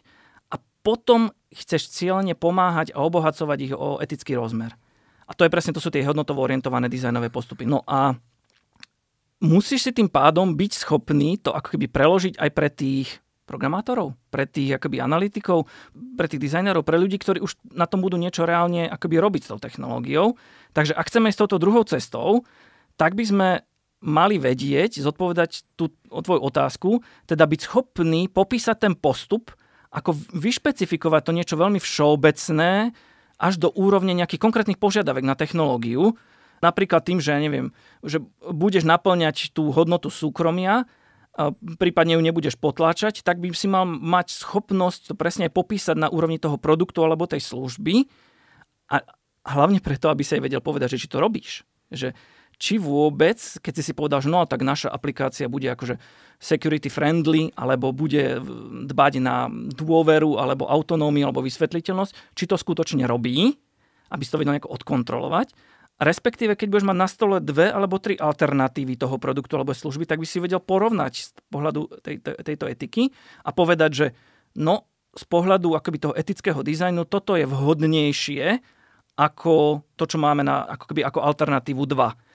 [0.84, 4.76] potom chceš cieľne pomáhať a obohacovať ich o etický rozmer.
[5.24, 7.64] A to je presne, to sú tie hodnotovo orientované dizajnové postupy.
[7.64, 8.12] No a
[9.40, 14.44] musíš si tým pádom byť schopný to ako keby preložiť aj pre tých programátorov, pre
[14.44, 15.68] tých akoby analytikov,
[16.16, 19.50] pre tých dizajnerov, pre ľudí, ktorí už na tom budú niečo reálne akoby robiť s
[19.52, 20.36] tou technológiou.
[20.76, 22.44] Takže ak chceme ísť touto druhou cestou,
[22.96, 23.48] tak by sme
[24.04, 26.90] mali vedieť, zodpovedať tú tvoju otázku,
[27.24, 29.52] teda byť schopný popísať ten postup,
[29.94, 32.90] ako vyšpecifikovať to niečo veľmi všeobecné
[33.38, 36.18] až do úrovne nejakých konkrétnych požiadavek na technológiu.
[36.58, 37.70] Napríklad tým, že ja neviem,
[38.02, 40.90] že budeš naplňať tú hodnotu súkromia,
[41.34, 46.06] a prípadne ju nebudeš potláčať, tak by si mal mať schopnosť to presne popísať na
[46.06, 48.06] úrovni toho produktu alebo tej služby
[48.86, 49.02] a
[49.42, 51.66] hlavne preto, aby si aj vedel povedať, že či to robíš.
[51.90, 52.14] Že
[52.58, 55.98] či vôbec, keď si si povedal, že no tak naša aplikácia bude akože
[56.38, 58.38] security friendly, alebo bude
[58.90, 63.54] dbať na dôveru, alebo autonómiu, alebo vysvetliteľnosť, či to skutočne robí,
[64.12, 65.54] aby si to vedel nejako odkontrolovať.
[65.94, 70.18] Respektíve, keď budeš mať na stole dve alebo tri alternatívy toho produktu alebo služby, tak
[70.18, 73.14] by si vedel porovnať z pohľadu tej, tejto etiky
[73.46, 74.06] a povedať, že
[74.58, 78.58] no, z pohľadu akoby toho etického dizajnu toto je vhodnejšie
[79.14, 82.33] ako to, čo máme na, ako, keby, ako alternatívu 2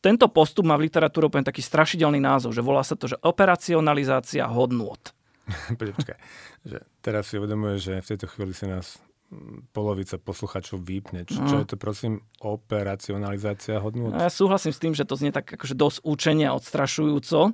[0.00, 4.48] tento postup má v literatúre úplne taký strašidelný názov, že volá sa to, že operacionalizácia
[4.48, 5.00] hodnôt.
[5.80, 6.18] Počkaj,
[6.64, 8.96] že teraz si uvedomuje, že v tejto chvíli sa nás
[9.28, 11.28] mm, polovica posluchačov vypne.
[11.28, 11.60] Čo, čo no.
[11.60, 14.16] je to prosím operacionalizácia hodnôt?
[14.16, 17.52] Ja súhlasím s tým, že to znie tak akože dosť učenia odstrašujúco,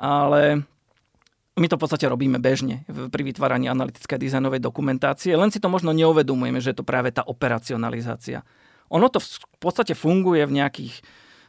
[0.00, 0.64] ale
[1.56, 5.92] my to v podstate robíme bežne pri vytváraní analytickej dizajnovej dokumentácie, len si to možno
[5.96, 8.44] neuvedomujeme, že je to práve tá operacionalizácia.
[8.92, 10.94] Ono to v podstate funguje v nejakých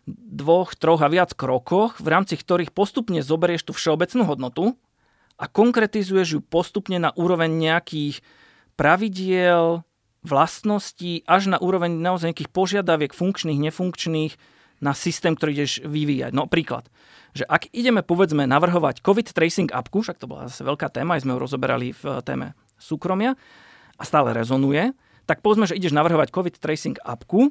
[0.08, 4.80] dvoch, troch a viac krokoch, v rámci ktorých postupne zoberieš tú všeobecnú hodnotu
[5.36, 8.24] a konkretizuješ ju postupne na úroveň nejakých
[8.80, 9.84] pravidiel,
[10.24, 14.34] vlastností, až na úroveň naozaj nejakých požiadaviek funkčných, nefunkčných
[14.80, 16.32] na systém, ktorý ideš vyvíjať.
[16.34, 16.88] No príklad,
[17.34, 21.26] že ak ideme povedzme navrhovať COVID tracing appku, však to bola zase veľká téma, aj
[21.26, 23.34] sme ju rozoberali v téme súkromia
[23.98, 24.93] a stále rezonuje,
[25.26, 27.50] tak povedzme, že ideš navrhovať COVID tracing appku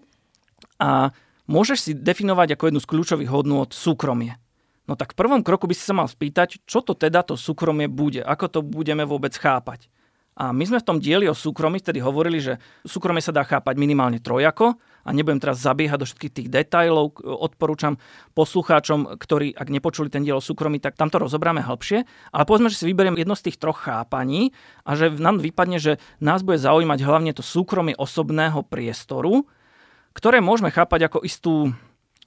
[0.79, 1.11] a
[1.46, 4.38] môžeš si definovať ako jednu z kľúčových hodnôt súkromie.
[4.87, 7.90] No tak v prvom kroku by si sa mal spýtať, čo to teda to súkromie
[7.90, 9.90] bude, ako to budeme vôbec chápať.
[10.37, 13.80] A my sme v tom dieli o súkromí vtedy hovorili, že súkromie sa dá chápať
[13.80, 17.16] minimálne trojako a nebudem teraz zabiehať do všetkých tých detajlov.
[17.24, 17.96] Odporúčam
[18.37, 22.04] poslucháčom, ktorí ak nepočuli ten diel o súkromí, tak tam to rozobráme hĺbšie.
[22.37, 24.52] Ale povedzme, že si vyberiem jedno z tých troch chápaní
[24.85, 29.48] a že nám vypadne, že nás bude zaujímať hlavne to súkromie osobného priestoru,
[30.16, 31.76] ktoré môžeme chápať ako istú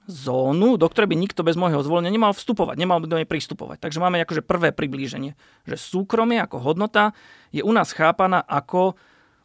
[0.06, 3.82] zónu, do ktorej by nikto bez môjho zvolenia nemal vstupovať, nemal by do nej pristupovať.
[3.82, 5.34] Takže máme akože prvé priblíženie,
[5.66, 7.14] že súkromie ako hodnota
[7.50, 8.94] je u nás chápaná ako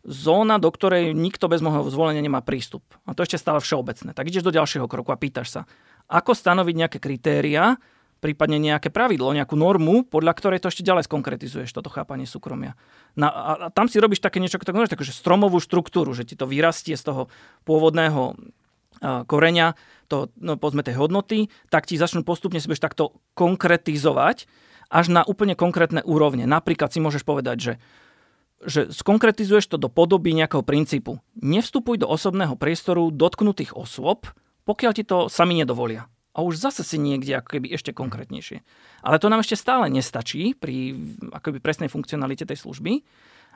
[0.06, 2.86] zóna, do ktorej nikto bez môjho zvolenia nemá prístup.
[3.10, 4.14] A to ešte stále všeobecné.
[4.14, 5.62] Tak ideš do ďalšieho kroku a pýtaš sa,
[6.06, 7.78] ako stanoviť nejaké kritéria,
[8.26, 12.74] prípadne nejaké pravidlo, nejakú normu, podľa ktorej to ešte ďalej skonkretizuješ, toto chápanie súkromia.
[13.14, 16.50] Na, a, a tam si robíš také niečo, tak že stromovú štruktúru, že ti to
[16.50, 17.22] vyrastie z toho
[17.70, 18.34] pôvodného
[19.04, 19.78] koreňa,
[20.10, 24.50] to, no, povedzme tej hodnoty, tak ti začnú postupne si takto konkretizovať
[24.90, 26.50] až na úplne konkrétne úrovne.
[26.50, 27.74] Napríklad si môžeš povedať, že
[28.66, 31.22] že skonkretizuješ to do podoby nejakého princípu.
[31.38, 34.32] Nevstupuj do osobného priestoru dotknutých osôb,
[34.66, 36.10] pokiaľ ti to sami nedovolia.
[36.36, 38.60] A už zase si niekde ako keby ešte konkrétnejšie.
[39.08, 40.92] Ale to nám ešte stále nestačí pri
[41.32, 43.08] akoby presnej funkcionalite tej služby.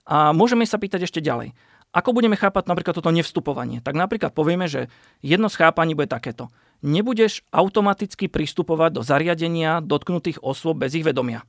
[0.08, 1.52] A môžeme sa pýtať ešte ďalej.
[1.92, 3.84] Ako budeme chápať napríklad toto nevstupovanie?
[3.84, 4.88] Tak napríklad povieme, že
[5.26, 6.54] jedno z chápaní bude takéto.
[6.80, 11.44] Nebudeš automaticky pristupovať do zariadenia dotknutých osôb bez ich vedomia.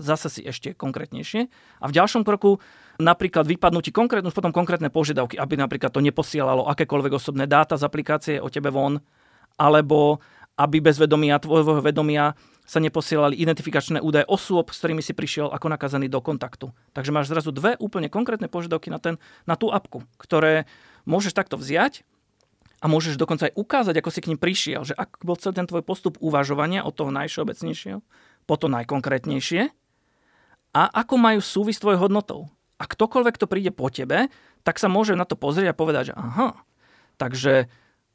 [0.00, 1.52] Zase si ešte konkrétnejšie.
[1.82, 2.56] A v ďalšom kroku
[2.96, 8.36] napríklad vypadnú konkrétne, potom konkrétne požiadavky, aby napríklad to neposielalo akékoľvek osobné dáta z aplikácie
[8.40, 9.02] o tebe von,
[9.60, 10.24] alebo
[10.60, 12.36] aby bez vedomia, tvojho vedomia
[12.68, 16.70] sa neposielali identifikačné údaje osôb, s ktorými si prišiel ako nakazaný do kontaktu.
[16.92, 19.16] Takže máš zrazu dve úplne konkrétne požiadavky na, ten,
[19.48, 20.68] na tú apku, ktoré
[21.08, 22.04] môžeš takto vziať
[22.78, 25.66] a môžeš dokonca aj ukázať, ako si k ním prišiel, že ak bol celý ten
[25.66, 28.04] tvoj postup uvažovania od toho najšobecnejšieho
[28.44, 29.72] po to najkonkrétnejšie
[30.76, 32.40] a ako majú súvis s tvojou hodnotou.
[32.80, 34.30] A ktokoľvek, kto príde po tebe,
[34.62, 36.56] tak sa môže na to pozrieť a povedať, že aha,
[37.18, 37.68] takže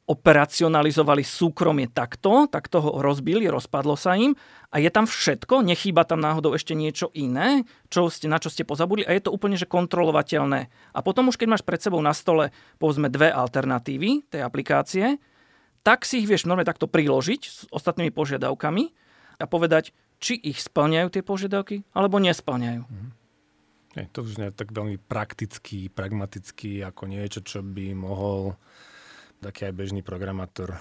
[0.06, 4.38] operacionalizovali súkromie takto, tak toho rozbili, rozpadlo sa im
[4.70, 8.62] a je tam všetko, nechýba tam náhodou ešte niečo iné, čo ste, na čo ste
[8.62, 10.70] pozabudli a je to úplne že kontrolovateľné.
[10.94, 15.18] A potom už keď máš pred sebou na stole povedzme dve alternatívy tej aplikácie,
[15.82, 18.84] tak si ich vieš normálne takto priložiť s ostatnými požiadavkami
[19.42, 19.90] a povedať,
[20.22, 22.82] či ich splňajú tie požiadavky alebo nesplňajú.
[22.86, 23.10] Mm.
[23.96, 28.52] Je to už nie tak veľmi praktický, pragmatický, ako niečo, čo by mohol
[29.40, 30.78] taký aj bežný programátor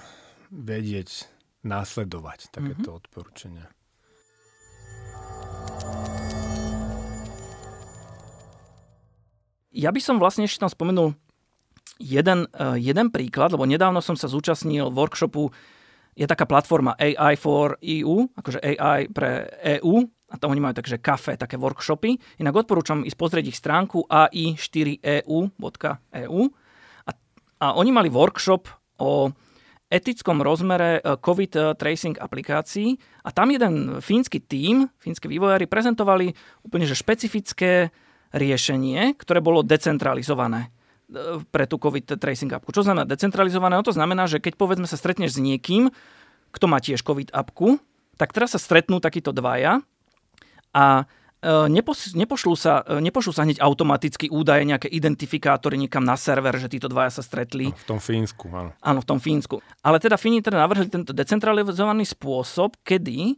[0.52, 1.28] vedieť
[1.66, 3.00] následovať takéto mm-hmm.
[3.02, 3.66] odporúčania.
[9.76, 11.20] Ja by som vlastne ešte tam spomenul
[12.00, 15.52] jeden, uh, jeden príklad, lebo nedávno som sa zúčastnil workshopu,
[16.16, 19.52] je taká platforma AI for EU, akože AI pre
[19.84, 20.00] EU,
[20.32, 22.18] a tam oni majú takže kafe, také workshopy.
[22.42, 25.52] Inak odporúčam ísť pozrieť ich stránku ai4eu.eu
[27.60, 28.68] a oni mali workshop
[29.00, 29.32] o
[29.90, 36.34] etickom rozmere e, COVID e, tracing aplikácií a tam jeden fínsky tím, fínske vývojári prezentovali
[36.66, 37.94] úplne že špecifické
[38.34, 40.68] riešenie, ktoré bolo decentralizované
[41.08, 42.74] e, pre tú COVID tracing appku.
[42.74, 43.78] Čo znamená decentralizované?
[43.78, 45.94] No to znamená, že keď povedzme sa stretneš s niekým,
[46.50, 47.78] kto má tiež COVID appku,
[48.16, 49.84] tak teraz sa stretnú takíto dvaja
[50.72, 51.08] a
[51.46, 56.72] nepos, nepošlú, sa, e, nepošlú sa hneď automaticky údaje, nejaké identifikátory niekam na server, že
[56.72, 57.70] títo dvaja sa stretli.
[57.70, 58.72] V tom Fínsku, áno.
[58.82, 59.62] Áno, v tom Fínsku.
[59.86, 63.36] Ale teda Fíni teda navrhli tento decentralizovaný spôsob, kedy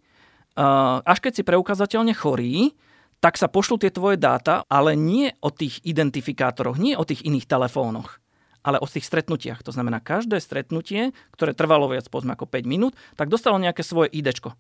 [0.55, 0.65] e,
[1.03, 2.71] až keď si preukázateľne chorý,
[3.19, 7.49] tak sa pošlú tie tvoje dáta, ale nie o tých identifikátoroch, nie o tých iných
[7.49, 8.23] telefónoch
[8.67, 9.63] ale o tých stretnutiach.
[9.63, 14.11] To znamená, každé stretnutie, ktoré trvalo viac povedzme ako 5 minút, tak dostalo nejaké svoje
[14.11, 14.59] idečko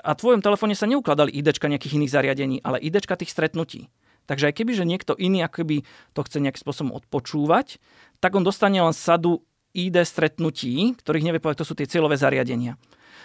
[0.00, 3.90] a tvojom telefóne sa neukladali IDčka nejakých iných zariadení, ale IDčka tých stretnutí.
[4.28, 7.80] Takže aj keby, že niekto iný akoby to chce nejakým spôsobom odpočúvať,
[8.20, 9.40] tak on dostane len sadu
[9.72, 12.76] ID stretnutí, ktorých nevie povedať, to sú tie cieľové zariadenia.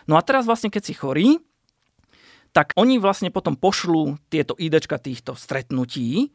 [0.08, 1.28] No a teraz vlastne, keď si chorý,
[2.54, 6.32] tak oni vlastne potom pošlú tieto IDčka týchto stretnutí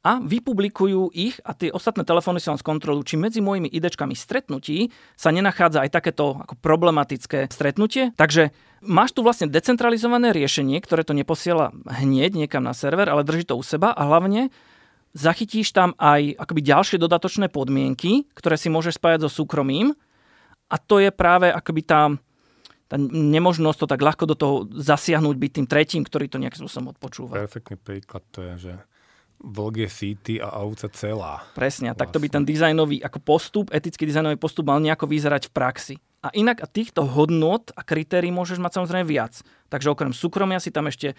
[0.00, 4.88] a vypublikujú ich a tie ostatné telefóny sa len skontrolujú, či medzi mojimi idečkami stretnutí
[5.12, 8.16] sa nenachádza aj takéto ako problematické stretnutie.
[8.16, 13.44] Takže máš tu vlastne decentralizované riešenie, ktoré to neposiela hneď niekam na server, ale drží
[13.44, 14.48] to u seba a hlavne
[15.12, 19.92] zachytíš tam aj akoby ďalšie dodatočné podmienky, ktoré si môžeš spájať so súkromím
[20.72, 22.08] a to je práve akoby tá,
[22.88, 26.96] tá nemožnosť to tak ľahko do toho zasiahnuť, byť tým tretím, ktorý to nejakým spôsobom
[26.96, 27.36] odpočúva.
[27.36, 28.72] Perfektný príklad to je, že
[29.40, 31.40] je síty a ovca celá.
[31.56, 32.00] Presne, vlastne.
[32.00, 35.94] takto by ten dizajnový ako postup, etický dizajnový postup mal nejako vyzerať v praxi.
[36.20, 39.40] A inak a týchto hodnot a kritérií môžeš mať samozrejme viac.
[39.72, 41.16] Takže okrem súkromia si tam ešte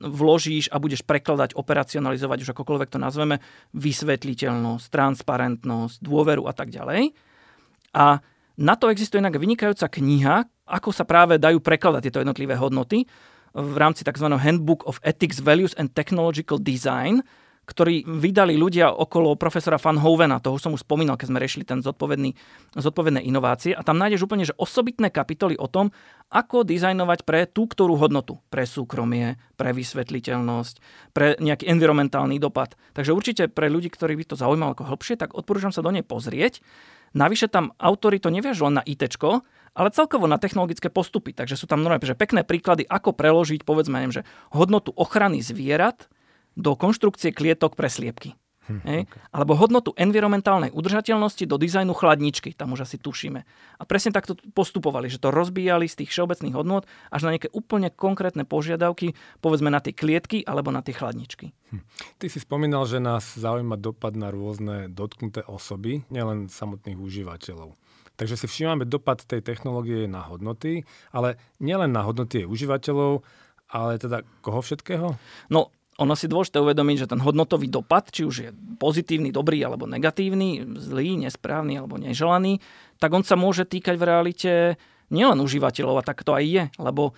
[0.00, 3.38] vložíš a budeš prekladať, operacionalizovať, už akokoľvek to nazveme,
[3.76, 7.14] vysvetliteľnosť, transparentnosť, dôveru a tak ďalej.
[7.94, 8.18] A
[8.58, 13.04] na to existuje inak vynikajúca kniha, ako sa práve dajú prekladať tieto jednotlivé hodnoty
[13.54, 14.26] v rámci tzv.
[14.26, 17.22] Handbook of Ethics, Values and Technological Design,
[17.64, 21.80] ktorý vydali ľudia okolo profesora Van Hovena, toho som už spomínal, keď sme riešili ten
[21.80, 22.36] zodpovedný,
[22.76, 23.72] zodpovedné inovácie.
[23.72, 25.88] A tam nájdeš úplne že osobitné kapitoly o tom,
[26.28, 28.36] ako dizajnovať pre tú ktorú hodnotu.
[28.52, 30.74] Pre súkromie, pre vysvetliteľnosť,
[31.16, 32.76] pre nejaký environmentálny dopad.
[32.92, 36.04] Takže určite pre ľudí, ktorí by to zaujímalo ako hlbšie, tak odporúčam sa do nej
[36.04, 36.60] pozrieť.
[37.16, 39.06] Navyše tam autory to neviažu len na IT,
[39.74, 41.34] ale celkovo na technologické postupy.
[41.34, 46.06] Takže sú tam normálne že pekné príklady, ako preložiť, povedzme, neviem, že hodnotu ochrany zvierat
[46.54, 48.38] do konštrukcie klietok pre sliepky.
[48.64, 49.04] Hm, okay.
[49.28, 53.40] Alebo hodnotu environmentálnej udržateľnosti do dizajnu chladničky, tam už asi tušíme.
[53.76, 57.92] A presne takto postupovali, že to rozbíjali z tých všeobecných hodnot až na nejaké úplne
[57.92, 59.12] konkrétne požiadavky,
[59.44, 61.52] povedzme na tie klietky alebo na tie chladničky.
[61.76, 61.84] Hm.
[62.16, 67.76] Ty si spomínal, že nás zaujíma dopad na rôzne dotknuté osoby, nielen samotných užívateľov.
[68.14, 73.26] Takže si všímame dopad tej technológie na hodnoty, ale nielen na hodnoty užívateľov,
[73.74, 75.18] ale teda koho všetkého?
[75.50, 79.86] No, ono si dôležité uvedomiť, že ten hodnotový dopad, či už je pozitívny, dobrý alebo
[79.86, 82.58] negatívny, zlý, nesprávny alebo neželaný,
[82.98, 84.52] tak on sa môže týkať v realite
[85.14, 87.14] nielen užívateľov, a tak to aj je, lebo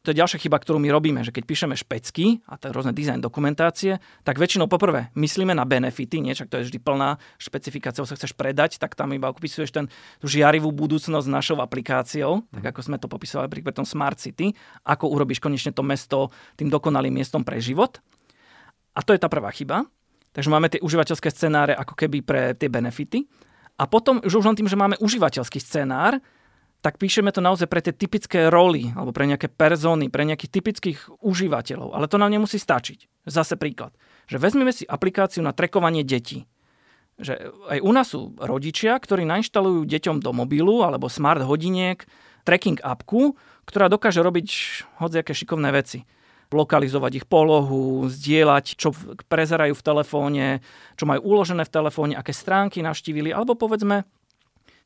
[0.00, 3.20] to je ďalšia chyba, ktorú my robíme, že keď píšeme špecky a to rôzne dizajn
[3.20, 8.16] dokumentácie, tak väčšinou poprvé myslíme na benefity, nie, čak to je vždy plná špecifikácia, sa
[8.16, 12.70] chceš predať, tak tam iba opisuješ ten, tú žiarivú budúcnosť našou aplikáciou, tak mhm.
[12.72, 14.56] ako sme to popisovali pri tom Smart City,
[14.88, 18.00] ako urobíš konečne to mesto tým dokonalým miestom pre život.
[18.96, 19.84] A to je tá prvá chyba.
[20.30, 23.26] Takže máme tie užívateľské scenáre ako keby pre tie benefity.
[23.80, 26.22] A potom už len tým, že máme užívateľský scenár,
[26.80, 30.98] tak píšeme to naozaj pre tie typické roly, alebo pre nejaké persony, pre nejakých typických
[31.20, 31.92] užívateľov.
[31.92, 33.28] Ale to nám nemusí stačiť.
[33.28, 33.92] Zase príklad.
[34.32, 36.48] Že vezmeme si aplikáciu na trekovanie detí.
[37.20, 42.08] Že aj u nás sú rodičia, ktorí nainštalujú deťom do mobilu alebo smart hodiniek
[42.48, 43.36] tracking appku,
[43.68, 44.48] ktorá dokáže robiť
[45.04, 46.08] hodziaké šikovné veci
[46.50, 48.90] lokalizovať ich polohu, zdieľať, čo
[49.30, 50.46] prezerajú v telefóne,
[50.98, 54.02] čo majú uložené v telefóne, aké stránky navštívili, alebo povedzme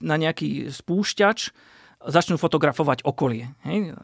[0.05, 1.39] na nejaký spúšťač
[2.07, 3.53] začnú fotografovať okolie.
[3.65, 3.97] Hej?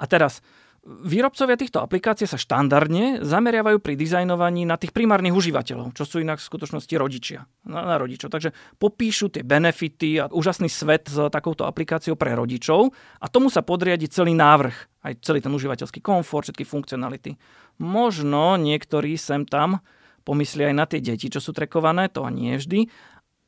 [0.00, 0.42] A teraz
[0.84, 6.36] Výrobcovia týchto aplikácií sa štandardne zameriavajú pri dizajnovaní na tých primárnych užívateľov, čo sú inak
[6.36, 8.28] v skutočnosti rodičia, na, na rodičov.
[8.28, 13.64] Takže popíšu tie benefity a úžasný svet s takouto aplikáciou pre rodičov a tomu sa
[13.64, 17.32] podriadi celý návrh, aj celý ten užívateľský komfort, všetky funkcionality.
[17.80, 19.80] Možno niektorí sem tam
[20.20, 22.80] pomyslia aj na tie deti, čo sú trekované, to nie je vždy,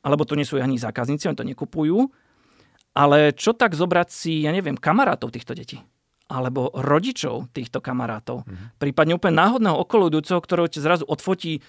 [0.01, 2.01] alebo to nie sú ani zákazníci, oni to nekupujú.
[2.97, 5.77] Ale čo tak zobrať si, ja neviem, kamarátov týchto detí?
[6.27, 8.43] alebo rodičov týchto kamarátov.
[8.43, 8.67] Mm-hmm.
[8.83, 11.61] Prípadne úplne náhodného okolujúceho, ktorého ti zrazu odfotí e,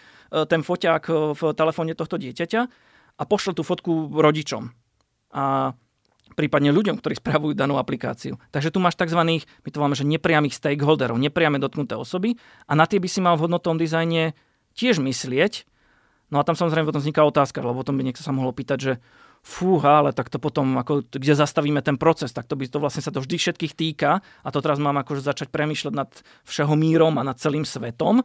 [0.50, 2.60] ten foťák e, v telefóne tohto dieťaťa
[3.18, 4.74] a pošle tú fotku rodičom.
[5.30, 5.74] A
[6.34, 8.34] prípadne ľuďom, ktorí spravujú danú aplikáciu.
[8.50, 9.18] Takže tu máš tzv.
[9.18, 12.34] my to máme, že nepriamých stakeholderov, nepriame dotknuté osoby
[12.66, 14.34] a na tie by si mal v hodnotom dizajne
[14.74, 15.66] tiež myslieť.
[16.28, 18.92] No a tam samozrejme potom vzniká otázka, lebo potom by niekto sa mohol pýtať, že
[19.42, 23.00] fúha, ale tak to potom, ako, kde zastavíme ten proces, tak to by to vlastne
[23.00, 26.10] sa to vždy všetkých týka a to teraz mám akože začať premýšľať nad
[26.44, 28.22] všeho mírom a nad celým svetom.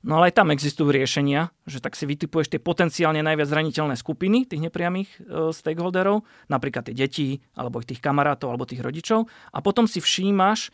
[0.00, 4.48] No ale aj tam existujú riešenia, že tak si vytipuješ tie potenciálne najviac zraniteľné skupiny
[4.48, 9.58] tých nepriamých e, stakeholderov, napríklad tie deti, alebo ich tých kamarátov, alebo tých rodičov a
[9.60, 10.72] potom si všímaš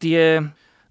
[0.00, 0.40] tie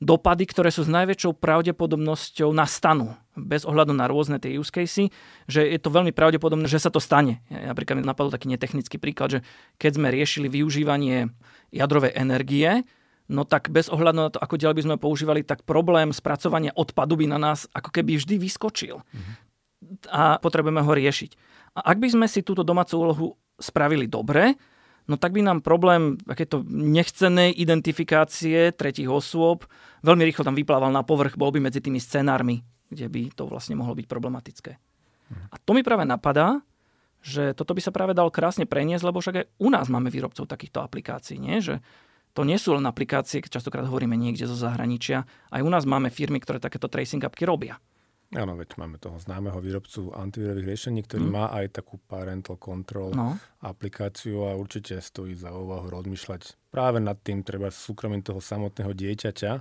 [0.01, 5.13] dopady, ktoré sú s najväčšou pravdepodobnosťou nastanú, bez ohľadu na rôzne tie use casey,
[5.45, 7.39] že je to veľmi pravdepodobné, že sa to stane.
[7.53, 9.39] Napríklad mi napadol taký netechnický príklad, že
[9.77, 11.29] keď sme riešili využívanie
[11.69, 12.81] jadrovej energie,
[13.29, 17.15] no tak bez ohľadu na to, ako ďalej by sme používali, tak problém spracovania odpadu
[17.15, 18.99] by na nás ako keby vždy vyskočil.
[18.99, 19.35] Mm-hmm.
[20.11, 21.31] A potrebujeme ho riešiť.
[21.77, 23.27] A ak by sme si túto domácu úlohu
[23.61, 24.57] spravili dobre,
[25.09, 29.65] no tak by nám problém takéto nechcenej identifikácie tretich osôb
[30.05, 33.77] veľmi rýchlo tam vyplával na povrch, bol by medzi tými scenármi, kde by to vlastne
[33.77, 34.71] mohlo byť problematické.
[35.31, 36.59] A to mi práve napadá,
[37.21, 40.49] že toto by sa práve dal krásne preniesť, lebo však aj u nás máme výrobcov
[40.49, 41.61] takýchto aplikácií, nie?
[41.61, 41.79] že
[42.33, 45.23] to nie sú len aplikácie, častokrát hovoríme niekde zo zahraničia,
[45.53, 47.77] aj u nás máme firmy, ktoré takéto tracing appky robia.
[48.31, 51.33] Áno, veď máme toho známeho výrobcu antivírových riešení, ktorý mm.
[51.35, 53.35] má aj takú parental control no.
[53.59, 59.51] aplikáciu a určite stojí za úvahu rozmýšľať práve nad tým treba súkromím toho samotného dieťaťa,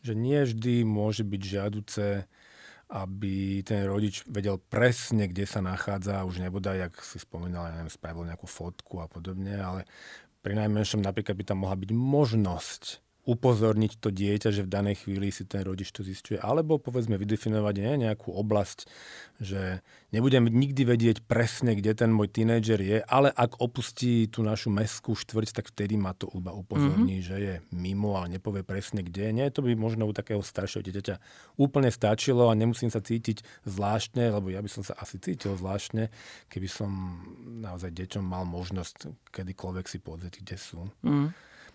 [0.00, 2.24] že nie vždy môže byť žiaduce,
[2.88, 7.92] aby ten rodič vedel presne, kde sa nachádza, už nebodaj, jak si spomínal, ja neviem,
[7.92, 9.84] spravil nejakú fotku a podobne, ale
[10.44, 12.82] Pri najmenšom napríklad by tam mohla byť možnosť
[13.24, 16.36] upozorniť to dieťa, že v danej chvíli si ten rodič to zistuje.
[16.36, 18.84] Alebo povedzme vydefinovať ne, nejakú oblasť,
[19.40, 19.80] že
[20.12, 25.16] nebudem nikdy vedieť presne, kde ten môj tínedžer je, ale ak opustí tú našu mestskú
[25.16, 27.28] štvrť, tak vtedy ma to iba upozorní, mm-hmm.
[27.32, 29.32] že je mimo a nepovie presne kde.
[29.32, 31.16] Nie, to by možno u takého staršieho dieťaťa
[31.56, 36.12] úplne stačilo a nemusím sa cítiť zvláštne, lebo ja by som sa asi cítil zvláštne,
[36.52, 36.90] keby som
[37.64, 40.80] naozaj deťom mal možnosť kedykoľvek si pozrieť, kde sú.
[41.00, 41.32] Mm.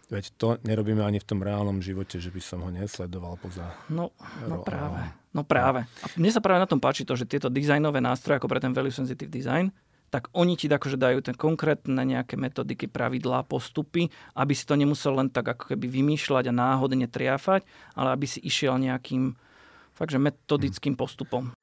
[0.10, 3.70] Veď to nerobíme ani v tom reálnom živote, že by som ho nesledoval poza...
[3.94, 4.10] No,
[4.50, 5.06] no práve.
[5.30, 5.86] No práve.
[5.86, 8.74] A mne sa práve na tom páči to, že tieto dizajnové nástroje, ako pre ten
[8.74, 9.70] value sensitive design,
[10.10, 15.14] tak oni ti akože dajú ten konkrétne nejaké metodiky, pravidlá, postupy, aby si to nemusel
[15.14, 17.62] len tak ako keby vymýšľať a náhodne triafať,
[17.94, 19.38] ale aby si išiel nejakým
[19.94, 21.54] fakt, že metodickým postupom.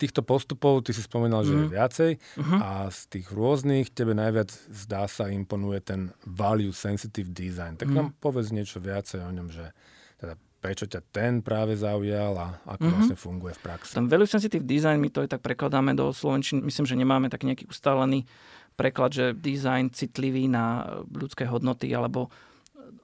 [0.00, 1.58] Týchto postupov, ty si spomínal, že mm.
[1.60, 1.72] je mhm.
[1.76, 2.58] viacej mm-hmm.
[2.64, 7.76] a z tých rôznych tebe najviac zdá sa imponuje ten value sensitive design.
[7.76, 7.96] Tak mm.
[7.96, 9.76] nám povedz niečo viacej o ňom, že
[10.16, 12.96] teda prečo ťa ten práve zaujal a ako mm-hmm.
[12.96, 13.96] vlastne funguje v praxi.
[13.96, 17.44] Ten value sensitive design, my to aj tak prekladáme do slovenčiny, myslím, že nemáme tak
[17.48, 18.28] nejaký ustálený
[18.76, 22.32] preklad, že design citlivý na ľudské hodnoty alebo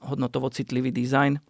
[0.01, 1.41] hodnotovo citlivý design.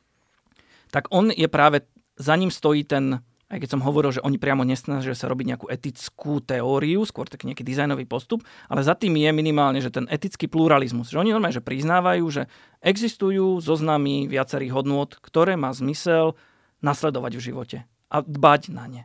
[0.91, 1.83] Tak on je práve,
[2.15, 5.67] za ním stojí ten aj keď som hovoril, že oni priamo nesnažia sa robiť nejakú
[5.71, 10.51] etickú teóriu, skôr taký nejaký dizajnový postup, ale za tým je minimálne, že ten etický
[10.51, 12.51] pluralizmus, že oni normálne že priznávajú, že
[12.83, 16.35] existujú zoznamy viacerých hodnôt, ktoré má zmysel
[16.83, 17.77] nasledovať v živote
[18.11, 19.03] a dbať na ne.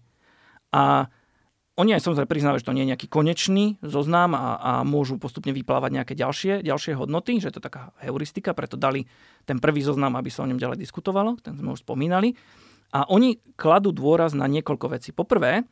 [0.75, 1.07] A
[1.79, 5.55] oni aj samozrejme priznávajú, že to nie je nejaký konečný zoznam a, a môžu postupne
[5.57, 9.09] vyplávať nejaké ďalšie, ďalšie hodnoty, že je to taká heuristika, preto dali
[9.49, 12.37] ten prvý zoznam, aby sa o ňom ďalej diskutovalo, ten sme už spomínali.
[12.93, 15.11] A oni kladú dôraz na niekoľko vecí.
[15.17, 15.65] Poprvé,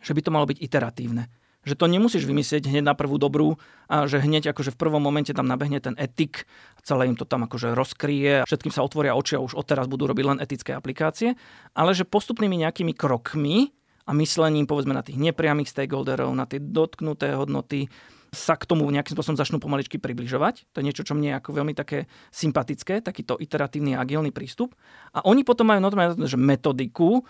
[0.00, 1.28] že by to malo byť iteratívne.
[1.66, 3.58] Že to nemusíš vymyslieť hneď na prvú dobrú
[3.90, 6.46] a že hneď akože v prvom momente tam nabehne ten etik,
[6.86, 10.24] celé im to tam akože rozkryje, všetkým sa otvoria oči a už odteraz budú robiť
[10.30, 11.34] len etické aplikácie,
[11.74, 13.74] ale že postupnými nejakými krokmi
[14.06, 17.90] a myslením povedzme na tých nepriamých stakeholderov, na tie dotknuté hodnoty,
[18.36, 20.68] sa k tomu nejakým spôsobom začnú pomaličky približovať.
[20.76, 24.76] To je niečo, čo mne je ako veľmi také sympatické, takýto iteratívny agilný prístup.
[25.16, 27.24] A oni potom majú normálne že metodiku,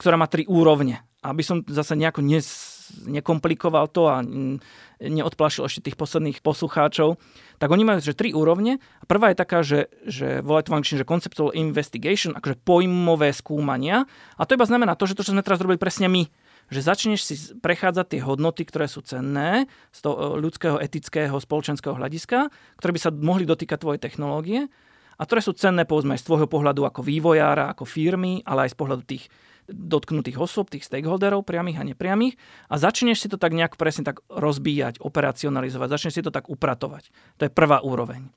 [0.00, 1.04] ktorá má tri úrovne.
[1.20, 2.46] Aby som zase nejako nes,
[3.04, 4.22] nekomplikoval to a
[5.02, 7.18] neodplašil ešte tých posledných poslucháčov,
[7.58, 8.78] tak oni majú že tri úrovne.
[9.10, 14.06] Prvá je taká, že, že volajú to v že conceptual investigation, akože pojmové skúmania.
[14.38, 16.30] A to iba znamená to, že to, čo sme teraz robili presne my,
[16.68, 21.96] že začneš si prechádzať tie hodnoty, ktoré sú cenné z toho e, ľudského, etického, spoločenského
[21.96, 24.68] hľadiska, ktoré by sa mohli dotýkať tvojej technológie
[25.18, 28.76] a ktoré sú cenné povedzme aj z tvojho pohľadu ako vývojára, ako firmy, ale aj
[28.76, 29.26] z pohľadu tých
[29.68, 32.40] dotknutých osob, tých stakeholderov, priamých a nepriamých
[32.72, 37.12] a začneš si to tak nejak presne tak rozbíjať, operacionalizovať, začneš si to tak upratovať.
[37.36, 38.32] To je prvá úroveň.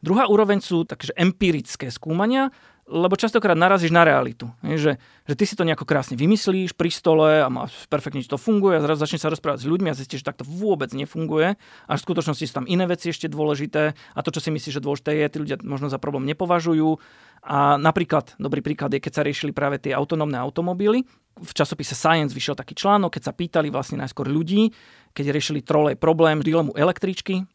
[0.00, 2.48] Druhá úroveň sú takže empirické skúmania,
[2.90, 4.50] lebo častokrát narazíš na realitu.
[4.66, 8.76] Že, že ty si to nejako krásne vymyslíš pri stole a máš, perfektne to funguje
[8.76, 11.54] a zrazu začneš sa rozprávať s ľuďmi a zistíš, že takto vôbec nefunguje.
[11.86, 14.82] A v skutočnosti sú tam iné veci ešte dôležité a to, čo si myslíš, že
[14.82, 16.98] dôležité je, tí ľudia možno za problém nepovažujú.
[17.46, 21.06] A napríklad, dobrý príklad je, keď sa riešili práve tie autonómne automobily,
[21.40, 24.68] v časopise Science vyšiel taký článok, keď sa pýtali vlastne najskôr ľudí,
[25.16, 27.48] keď riešili trolej problém dilemu električky,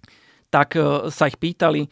[0.49, 1.85] tak e, sa ich pýtali,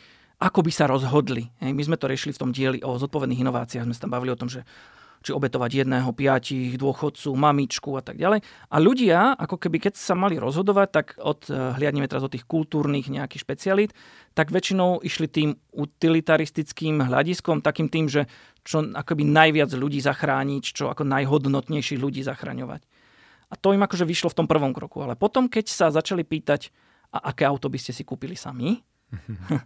[0.43, 1.47] ako by sa rozhodli.
[1.63, 4.39] My sme to riešili v tom dieli o zodpovedných inováciách, sme sa tam bavili o
[4.39, 4.67] tom, že
[5.23, 8.43] či obetovať jedného, piatich, dôchodcu, mamičku a tak ďalej.
[8.43, 12.43] A ľudia, ako keby keď sa mali rozhodovať, tak od, eh, hliadneme teraz od tých
[12.43, 13.91] kultúrnych nejakých špecialít,
[14.35, 18.27] tak väčšinou išli tým utilitaristickým hľadiskom, takým tým, že
[18.67, 22.83] čo akoby najviac ľudí zachrániť, čo ako najhodnotnejších ľudí zachraňovať.
[23.47, 24.99] A to im akože vyšlo v tom prvom kroku.
[25.07, 26.67] Ale potom, keď sa začali pýtať,
[27.13, 28.81] a aké auto by ste si kúpili sami,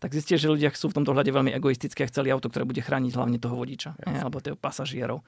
[0.00, 2.80] tak zistíte, že ľudia sú v tomto hľade veľmi egoistické a chceli auto, ktoré bude
[2.80, 5.20] chrániť hlavne toho vodiča ne, alebo tých pasažierov.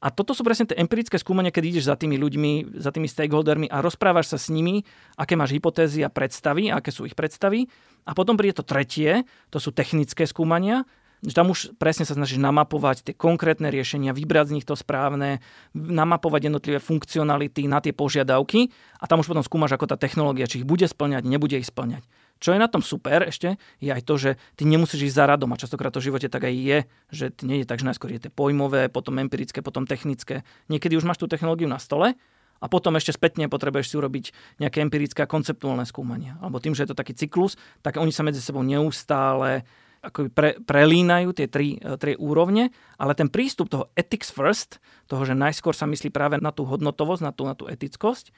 [0.00, 3.72] A toto sú presne tie empirické skúmania, keď ideš za tými ľuďmi, za tými stakeholdermi
[3.72, 4.84] a rozprávaš sa s nimi,
[5.16, 7.68] aké máš hypotézy a predstavy, aké sú ich predstavy.
[8.04, 10.84] A potom príde to tretie, to sú technické skúmania,
[11.20, 15.44] že tam už presne sa snažíš namapovať tie konkrétne riešenia, vybrať z nich to správne,
[15.76, 20.64] namapovať jednotlivé funkcionality na tie požiadavky a tam už potom skúmaš, ako tá technológia, či
[20.64, 22.08] ich bude splňať, nebude ich splňať.
[22.40, 25.52] Čo je na tom super ešte, je aj to, že ty nemusíš ísť za radom
[25.52, 26.78] a častokrát to v živote tak aj je,
[27.12, 30.42] že ty nie je tak, že najskôr je to pojmové, potom empirické, potom technické.
[30.72, 32.16] Niekedy už máš tú technológiu na stole
[32.60, 34.24] a potom ešte spätne potrebuješ si urobiť
[34.56, 36.40] nejaké empirické a konceptuálne skúmania.
[36.40, 39.68] Alebo tým, že je to taký cyklus, tak oni sa medzi sebou neustále
[40.00, 45.28] ako pre, prelínajú tie tri, e, tri úrovne, ale ten prístup toho ethics first, toho,
[45.28, 48.32] že najskôr sa myslí práve na tú hodnotovosť, na tú, na tú etickosť,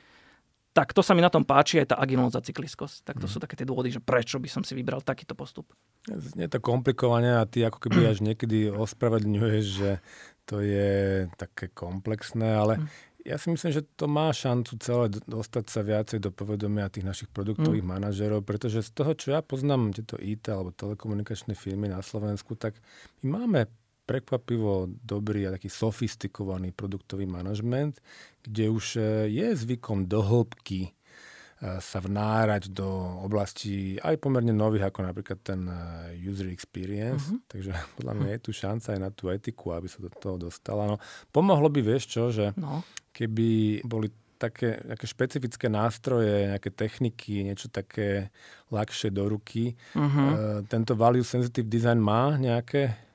[0.72, 2.96] tak to sa mi na tom páči aj tá agilnosť a cykliskosť.
[3.04, 3.32] Tak to mm.
[3.32, 5.68] sú také tie dôvody, že prečo by som si vybral takýto postup.
[6.32, 9.90] Nie to komplikovane a ty ako keby až niekedy ospravedlňuješ, že
[10.48, 12.86] to je také komplexné, ale mm.
[13.28, 17.28] ja si myslím, že to má šancu celé dostať sa viacej do povedomia tých našich
[17.28, 17.92] produktových mm.
[17.92, 22.80] manažerov, pretože z toho, čo ja poznám tieto IT alebo telekomunikačné firmy na Slovensku, tak
[23.20, 23.60] my máme
[24.12, 27.96] prekvapivo dobrý a taký sofistikovaný produktový manažment,
[28.44, 30.90] kde už e, je zvykom do hĺbky e,
[31.80, 32.84] sa vnárať do
[33.24, 37.32] oblastí aj pomerne nových, ako napríklad ten e, user experience.
[37.32, 37.40] Uh-huh.
[37.48, 40.84] Takže podľa mňa je tu šanca aj na tú etiku, aby sa do toho dostala.
[40.84, 41.00] No,
[41.32, 42.84] pomohlo by, vieš čo, že no.
[43.16, 48.34] keby boli také nejaké špecifické nástroje, nejaké techniky, niečo také
[48.74, 49.78] ľahšie do ruky.
[49.94, 50.66] Uh-huh.
[50.66, 53.11] tento value sensitive design má nejaké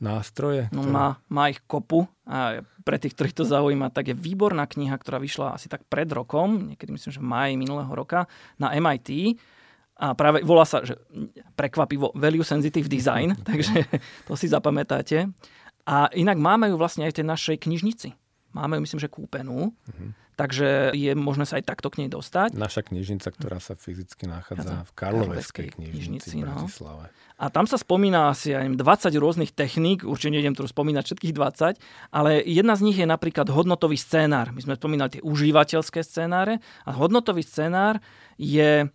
[0.00, 0.72] nástroje?
[0.72, 0.92] No, ktoré...
[0.92, 5.20] má, má ich kopu a pre tých, ktorých to zaujíma, tak je výborná kniha, ktorá
[5.20, 8.26] vyšla asi tak pred rokom, niekedy myslím, že v máji minulého roka,
[8.56, 9.38] na MIT.
[10.00, 10.96] A práve volá sa, že
[11.54, 13.84] prekvapivo Value Sensitive Design, takže
[14.24, 15.28] to si zapamätáte.
[15.84, 18.08] A inak máme ju vlastne aj v tej našej knižnici.
[18.56, 19.70] Máme ju, myslím, že kúpenú.
[19.70, 20.10] Uh-huh
[20.40, 22.56] takže je možné sa aj takto k nej dostať.
[22.56, 26.64] Naša knižnica, ktorá sa fyzicky nachádza v Karloveskej knižnici v no.
[26.64, 27.12] Bratislave.
[27.12, 27.18] No.
[27.40, 31.76] A tam sa spomína asi aj 20 rôznych techník, určite nejdem tu spomínať všetkých 20,
[32.12, 34.52] ale jedna z nich je napríklad hodnotový scénár.
[34.56, 38.00] My sme spomínali tie užívateľské scénáre a hodnotový scénár
[38.40, 38.88] je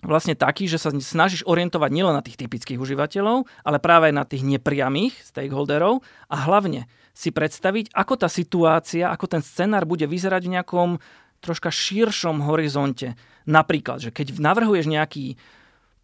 [0.00, 4.24] vlastne taký, že sa snažíš orientovať nielen na tých typických užívateľov, ale práve aj na
[4.24, 10.42] tých nepriamých stakeholderov a hlavne si predstaviť, ako tá situácia, ako ten scenár bude vyzerať
[10.46, 10.90] v nejakom
[11.40, 13.16] troška širšom horizonte.
[13.48, 15.40] Napríklad, že keď navrhuješ nejaký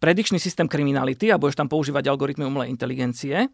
[0.01, 3.49] predikčný systém kriminality a budeš tam používať algoritmy umelej inteligencie,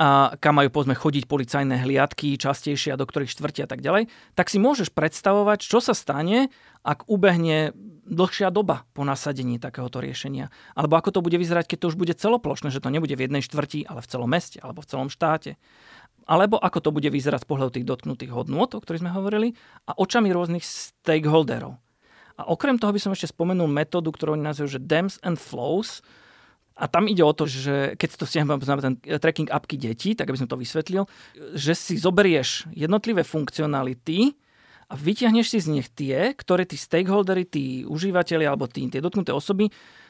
[0.00, 4.08] a kam majú povedzme chodiť policajné hliadky častejšie a do ktorých štvrtia a tak ďalej,
[4.32, 6.48] tak si môžeš predstavovať, čo sa stane,
[6.80, 7.76] ak ubehne
[8.08, 10.48] dlhšia doba po nasadení takéhoto riešenia.
[10.72, 13.44] Alebo ako to bude vyzerať, keď to už bude celoplošné, že to nebude v jednej
[13.44, 15.60] štvrti, ale v celom meste alebo v celom štáte
[16.30, 19.58] alebo ako to bude vyzerať z pohľadu tých dotknutých hodnôt, o ktorých sme hovorili,
[19.90, 21.74] a očami rôznych stakeholderov.
[22.38, 26.06] A okrem toho by som ešte spomenul metódu, ktorú oni nazývajú, že Dams and Flows.
[26.78, 30.38] A tam ide o to, že keď to stiahnem ten tracking apky detí, tak aby
[30.40, 31.04] som to vysvetlil,
[31.52, 34.32] že si zoberieš jednotlivé funkcionality
[34.88, 39.34] a vytiahneš si z nich tie, ktoré tí stakeholdery, tí užívateľi alebo tí, tie dotknuté
[39.34, 39.68] osoby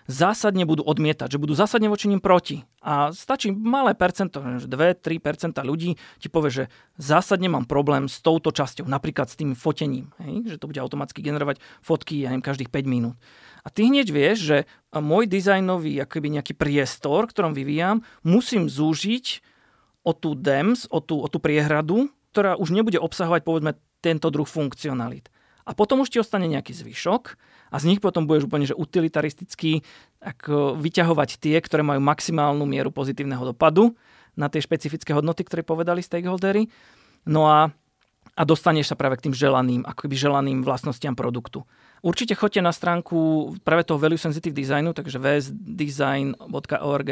[0.09, 2.65] zásadne budú odmietať, že budú zásadne voči ním proti.
[2.81, 6.65] A stačí malé percento, 2-3% ľudí ti povie, že
[6.97, 10.57] zásadne mám problém s touto časťou, napríklad s tým fotením, hej?
[10.57, 13.17] že to bude automaticky generovať fotky ja neviem, každých 5 minút.
[13.61, 14.59] A ty hneď vieš, že
[14.97, 19.45] môj dizajnový akoby nejaký priestor, ktorom vyvíjam, musím zúžiť
[20.01, 24.49] o tú DEMS, o tú, o tú priehradu, ktorá už nebude obsahovať povedzme tento druh
[24.49, 25.29] funkcionalit.
[25.69, 27.37] A potom už ti ostane nejaký zvyšok
[27.71, 29.87] a z nich potom budeš úplne že utilitaristicky
[30.21, 33.97] ako vyťahovať tie, ktoré majú maximálnu mieru pozitívneho dopadu
[34.35, 36.69] na tie špecifické hodnoty, ktoré povedali stakeholdery.
[37.25, 37.71] No a,
[38.37, 41.65] a dostaneš sa práve k tým želaným, akoby želaným vlastnostiam produktu.
[42.01, 47.11] Určite choďte na stránku práve toho Value Sensitive Designu, takže vsdesign.org,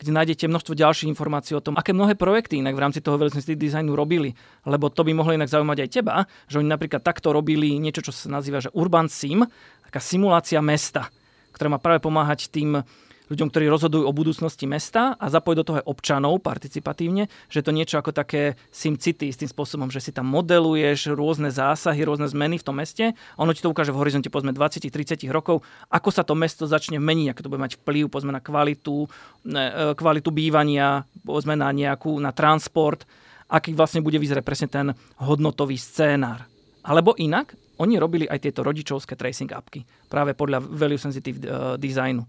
[0.00, 3.36] kde nájdete množstvo ďalších informácií o tom, aké mnohé projekty inak v rámci toho Value
[3.36, 4.32] Sensitive Designu robili.
[4.64, 8.16] Lebo to by mohlo inak zaujímať aj teba, že oni napríklad takto robili niečo, čo
[8.16, 9.44] sa nazýva že Urban Sim,
[9.90, 11.10] taká simulácia mesta,
[11.50, 12.86] ktorá má práve pomáhať tým
[13.30, 17.70] ľuďom, ktorí rozhodujú o budúcnosti mesta a zapojiť do toho aj občanov participatívne, že to
[17.70, 22.58] niečo ako také SimCity s tým spôsobom, že si tam modeluješ rôzne zásahy, rôzne zmeny
[22.58, 25.62] v tom meste a ono ti to ukáže v horizonte povedzme 20-30 rokov,
[25.94, 29.06] ako sa to mesto začne meniť, ako to bude mať vplyv povedzme na kvalitu,
[29.46, 33.06] e, kvalitu bývania, povedzme na nejakú, na transport,
[33.46, 34.86] aký vlastne bude vyzerať presne ten
[35.22, 36.50] hodnotový scénár.
[36.82, 42.28] Alebo inak, oni robili aj tieto rodičovské tracing apky, práve podľa value sensitive uh, designu.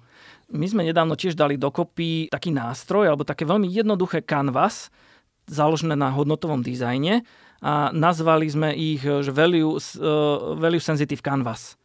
[0.55, 4.87] My sme nedávno tiež dali dokopy taký nástroj, alebo také veľmi jednoduché canvas,
[5.51, 7.27] založené na hodnotovom dizajne
[7.59, 11.75] a nazvali sme ich že value, uh, value sensitive canvas.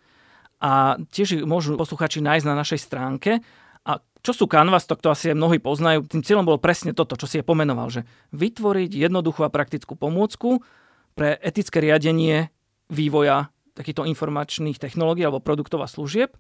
[0.63, 3.45] A tiež môžu posluchači nájsť na našej stránke.
[3.85, 6.09] A čo sú canvas, to, to asi mnohí poznajú.
[6.09, 10.65] Tým cieľom bolo presne toto, čo si je pomenoval, že vytvoriť jednoduchú a praktickú pomôcku
[11.13, 12.49] pre etické riadenie
[12.89, 16.33] vývoja takýchto informačných technológií alebo produktov a služieb,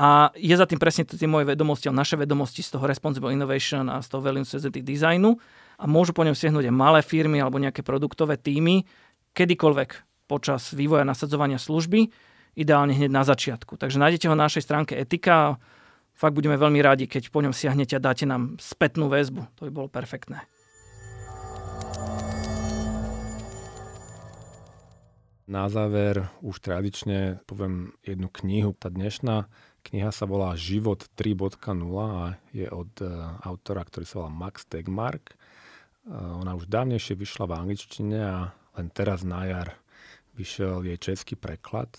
[0.00, 4.00] a je za tým presne tie moje vedomosti, naše vedomosti z toho Responsible Innovation a
[4.00, 5.36] z toho Value Sensitive Designu
[5.76, 8.86] a môžu po ňom siahnuť aj malé firmy alebo nejaké produktové týmy
[9.36, 9.90] kedykoľvek
[10.30, 12.06] počas vývoja nasadzovania služby,
[12.54, 13.74] ideálne hneď na začiatku.
[13.76, 15.56] Takže nájdete ho na našej stránke Etika a
[16.14, 19.42] fakt budeme veľmi radi, keď po ňom siahnete a dáte nám spätnú väzbu.
[19.58, 20.46] To by bolo perfektné.
[25.50, 28.70] Na záver už tradične poviem jednu knihu.
[28.70, 29.50] Tá dnešná
[29.82, 31.58] kniha sa volá Život 3.0
[31.98, 33.10] a je od e,
[33.42, 35.34] autora, ktorý sa volá Max Tegmark.
[35.34, 35.36] E,
[36.14, 39.74] ona už dávnejšie vyšla v angličtine a len teraz na jar
[40.38, 41.98] vyšiel jej český preklad.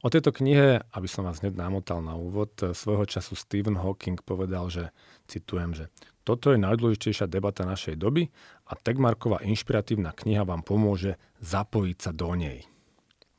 [0.00, 4.24] O tejto knihe, aby som vás hneď namotal na úvod, e, svojho času Stephen Hawking
[4.24, 4.88] povedal, že,
[5.28, 5.92] citujem, že
[6.24, 8.32] toto je najdôležitejšia debata našej doby
[8.64, 12.64] a Tegmarková inšpiratívna kniha vám pomôže zapojiť sa do nej.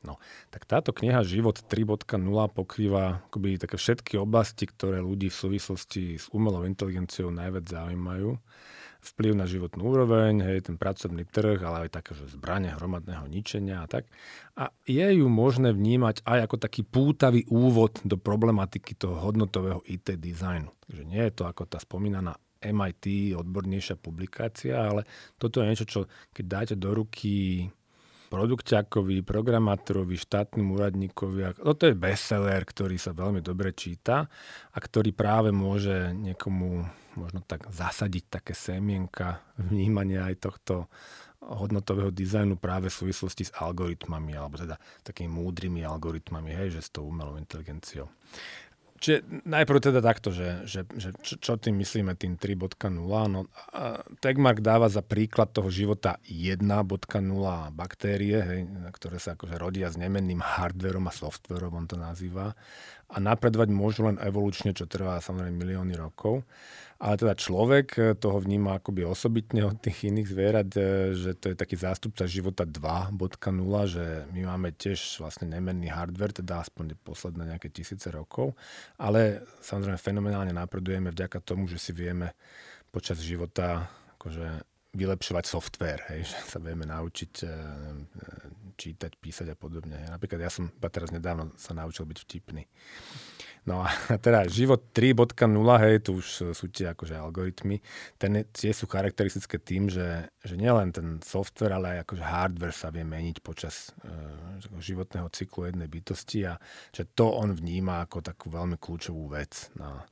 [0.06, 0.22] No,
[0.54, 2.22] tak táto kniha Život 3.0
[2.54, 8.38] pokrýva akoby také všetky oblasti, ktoré ľudí v súvislosti s umelou inteligenciou najviac zaujímajú.
[8.98, 13.82] Vplyv na životnú úroveň, hej, ten pracovný trh, ale aj také, že zbranie hromadného ničenia
[13.82, 14.10] a tak.
[14.58, 20.14] A je ju možné vnímať aj ako taký pútavý úvod do problematiky toho hodnotového IT
[20.18, 20.70] dizajnu.
[20.86, 25.06] Takže nie je to ako tá spomínaná MIT odbornejšia publikácia, ale
[25.38, 26.00] toto je niečo, čo
[26.34, 27.66] keď dáte do ruky
[28.28, 31.56] produkťakovi, programátorovi, štátnym úradníkovi.
[31.58, 34.28] Toto je bestseller, ktorý sa veľmi dobre číta
[34.72, 36.84] a ktorý práve môže niekomu
[37.16, 40.86] možno tak zasadiť také semienka vnímania aj tohto
[41.38, 44.76] hodnotového dizajnu práve v súvislosti s algoritmami, alebo teda
[45.06, 48.10] takými múdrymi algoritmami, hej, že s tou umelou inteligenciou.
[48.98, 52.98] Čiže najprv teda takto, že, že, že čo, čo tým myslíme tým 3.0.
[53.30, 53.46] No,
[54.18, 56.58] Tegmark dáva za príklad toho života 1.0
[57.70, 62.58] baktérie, hej, ktoré sa akože rodia s nemenným hardverom a softverom, on to nazýva.
[63.08, 66.42] A napredovať môžu len evolučne, čo trvá samozrejme milióny rokov.
[66.98, 71.54] Ale teda človek eh, toho vníma akoby osobitne od tých iných zvierat, eh, že to
[71.54, 73.14] je taký zástupca života 2.0,
[73.86, 78.58] že my máme tiež vlastne nemenný hardware, teda aspoň posledné nejaké tisíce rokov,
[78.98, 82.34] ale samozrejme fenomenálne napredujeme vďaka tomu, že si vieme
[82.90, 83.86] počas života
[84.18, 87.48] akože vylepšovať software, hej, že sa vieme naučiť e,
[88.78, 90.08] čítať, písať a podobne.
[90.08, 92.64] Napríklad ja som iba teraz nedávno sa naučil byť vtipný.
[93.68, 93.92] No a
[94.24, 95.28] teda život 3.0,
[95.84, 97.84] hej, tu už sú tie akože algoritmy,
[98.16, 102.88] ten, tie sú charakteristické tým, že, že nielen ten software, ale aj akože hardware sa
[102.88, 106.56] vie meniť počas uh, životného cyklu jednej bytosti a
[106.96, 109.68] že to on vníma ako takú veľmi kľúčovú vec.
[109.76, 110.08] Na,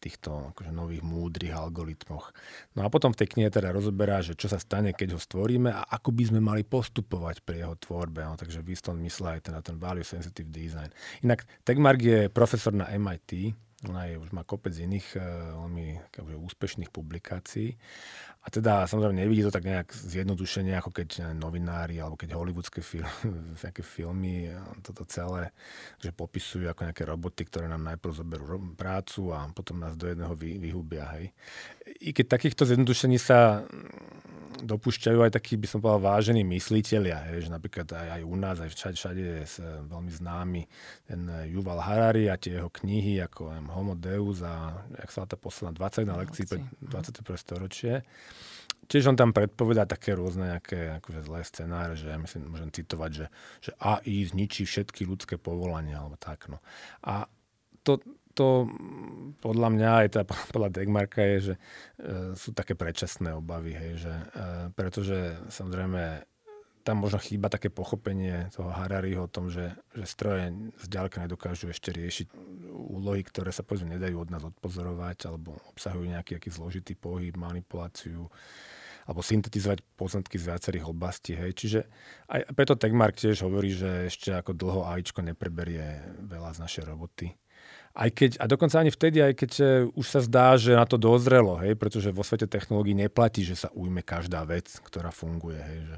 [0.00, 2.32] týchto akože nových múdrych algoritmoch.
[2.74, 5.68] No a potom v tej knihe teda rozoberá, že čo sa stane, keď ho stvoríme
[5.68, 8.24] a ako by sme mali postupovať pri jeho tvorbe.
[8.24, 10.88] No, takže v istom mysle aj ten, ten value sensitive design.
[11.20, 13.52] Inak Tegmark je profesor na MIT,
[13.88, 15.24] ona je, už má kopec iných uh,
[15.64, 17.80] veľmi úspešných publikácií.
[18.40, 23.04] A teda samozrejme nevidí to tak nejak zjednodušenie, ako keď novinári alebo keď hollywoodske fil-
[23.60, 24.48] nejaké filmy
[24.80, 25.52] toto celé,
[26.00, 30.32] že popisujú ako nejaké roboty, ktoré nám najprv zoberú prácu a potom nás do jedného
[30.32, 31.04] vy, vyhubia.
[31.20, 31.36] Hej.
[32.00, 33.68] I keď takýchto zjednodušení sa
[34.62, 38.56] dopúšťajú aj takí, by som povedal, vážení mysliteľia, hej, že napríklad aj, aj u nás,
[38.60, 39.44] aj všade, všade je
[39.88, 40.62] veľmi známy
[41.08, 45.36] ten Yuval Harari a tie jeho knihy ako um, Homo Deus a jak sa tá
[45.40, 47.24] posledná 21 lekcií pre 21.
[47.40, 47.94] storočie.
[48.90, 53.10] Tiež on tam predpovedá také rôzne nejaké akože zlé scenáre, že ja myslím, môžem citovať,
[53.14, 53.26] že,
[53.62, 56.50] že AI zničí všetky ľudské povolania, alebo tak.
[56.50, 56.58] No.
[57.06, 57.30] A
[57.86, 58.02] to,
[58.34, 58.66] to
[59.38, 60.20] podľa mňa aj tá,
[60.54, 61.60] podľa Degmarka je, že e,
[62.34, 66.26] sú také predčasné obavy, hej, že, e, pretože samozrejme
[66.80, 71.92] tam možno chýba také pochopenie toho Harariho o tom, že, že stroje zďaleka nedokážu ešte
[71.92, 72.32] riešiť
[72.72, 78.32] úlohy, ktoré sa povedzme nedajú od nás odpozorovať alebo obsahujú nejaký aký zložitý pohyb, manipuláciu
[79.10, 81.34] alebo syntetizovať poznatky z viacerých oblastí.
[81.34, 81.58] Hej.
[81.58, 81.80] Čiže
[82.30, 87.34] aj preto Tegmark tiež hovorí, že ešte ako dlho AIčko nepreberie veľa z našej roboty
[87.90, 89.64] aj keď, a dokonca ani vtedy, aj keď e,
[89.98, 93.68] už sa zdá, že na to dozrelo, hej, pretože vo svete technológií neplatí, že sa
[93.74, 95.58] ujme každá vec, ktorá funguje.
[95.58, 95.96] Hej, že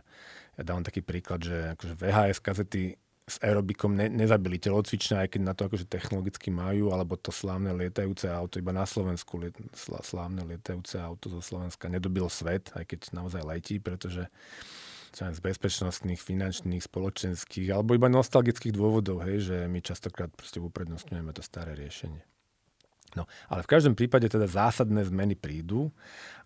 [0.57, 2.97] ja dávam taký príklad, že akože VHS kazety
[3.33, 7.73] s aerobikom ne, nezabili telocvičné, aj keď na to akože technologicky majú, alebo to slávne
[7.73, 9.57] lietajúce auto, iba na Slovensku liet,
[10.05, 14.29] slávne lietajúce auto zo Slovenska nedobil svet, aj keď naozaj letí, pretože
[15.13, 21.45] z bezpečnostných, finančných, spoločenských alebo iba nostalgických dôvodov, hej, že my častokrát proste uprednostňujeme to
[21.45, 22.25] staré riešenie.
[23.13, 25.93] No, ale v každom prípade teda zásadné zmeny prídu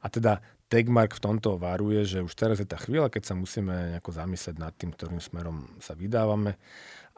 [0.02, 3.94] a teda Tegmark v tomto varuje, že už teraz je tá chvíľa, keď sa musíme
[3.94, 6.58] nejako zamyslieť nad tým, ktorým smerom sa vydávame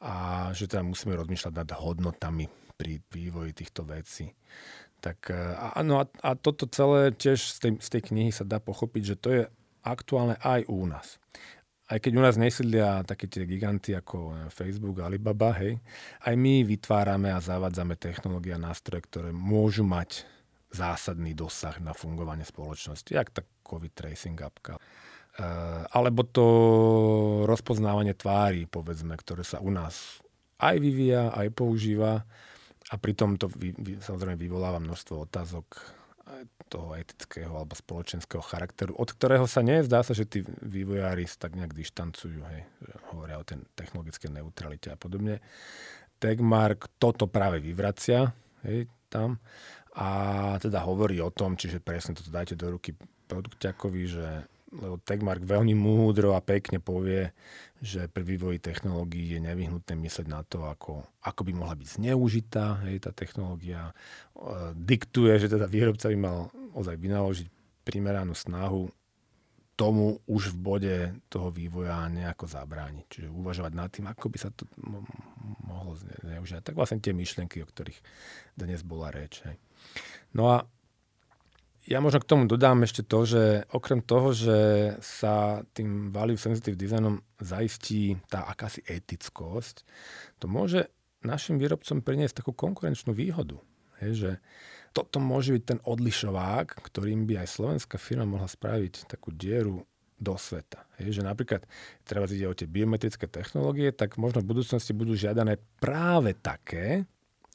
[0.04, 2.46] a že teda musíme rozmýšľať nad hodnotami
[2.76, 4.30] pri vývoji týchto vecí.
[5.00, 8.60] Tak, a, no a, a toto celé tiež z tej, z tej knihy sa dá
[8.60, 9.42] pochopiť, že to je
[9.82, 11.16] aktuálne aj u nás.
[11.88, 15.80] Aj keď u nás nesídlia také tie giganty ako Facebook, Alibaba, hej,
[16.20, 20.28] aj my vytvárame a zavádzame technológie a nástroje, ktoré môžu mať
[20.68, 24.76] zásadný dosah na fungovanie spoločnosti, jak tá COVID tracing appka.
[25.94, 26.46] alebo to
[27.46, 30.18] rozpoznávanie tvári, povedzme, ktoré sa u nás
[30.58, 32.26] aj vyvíja, aj používa
[32.90, 35.66] a pritom to vy, vy, samozrejme vyvoláva množstvo otázok
[36.68, 41.56] toho etického alebo spoločenského charakteru, od ktorého sa nie zdá sa, že tí vývojári tak
[41.56, 42.62] nejak dištancujú, hej,
[43.14, 45.40] hovoria o tej technologickej neutralite a podobne.
[46.20, 48.34] Tegmark toto práve vyvracia
[48.66, 49.40] hej, tam
[49.98, 50.08] a
[50.62, 52.94] teda hovorí o tom, čiže presne toto dajte do ruky
[53.26, 54.26] produkťakovi, že
[54.68, 57.32] lebo Tegmark veľmi múdro a pekne povie,
[57.80, 62.84] že pri vývoji technológií je nevyhnutné myslieť na to, ako, ako by mohla byť zneužitá
[62.84, 63.88] hej, tá technológia.
[63.88, 63.92] E,
[64.76, 67.48] diktuje, že teda výrobca by mal ozaj vynaložiť
[67.80, 68.92] primeranú snahu
[69.78, 70.96] tomu už v bode
[71.30, 73.04] toho vývoja nejako zabrániť.
[73.08, 74.66] Čiže uvažovať nad tým, ako by sa to
[75.64, 76.64] mohlo zneužiť.
[76.64, 78.00] Tak vlastne tie myšlienky, o ktorých
[78.54, 79.40] dnes bola reč.
[79.44, 79.56] Hej.
[80.36, 80.56] No a
[81.88, 84.58] ja možno k tomu dodám ešte to, že okrem toho, že
[85.00, 89.88] sa tým value sensitive designom zaistí tá akási etickosť,
[90.36, 90.92] to môže
[91.24, 93.56] našim výrobcom priniesť takú konkurenčnú výhodu.
[94.04, 94.30] Hej, že
[94.92, 99.88] toto môže byť ten odlišovák, ktorým by aj slovenská firma mohla spraviť takú dieru
[100.18, 100.82] do sveta.
[100.98, 101.62] Hej, že napríklad,
[102.02, 107.06] treba ide o tie biometrické technológie, tak možno v budúcnosti budú žiadané práve také,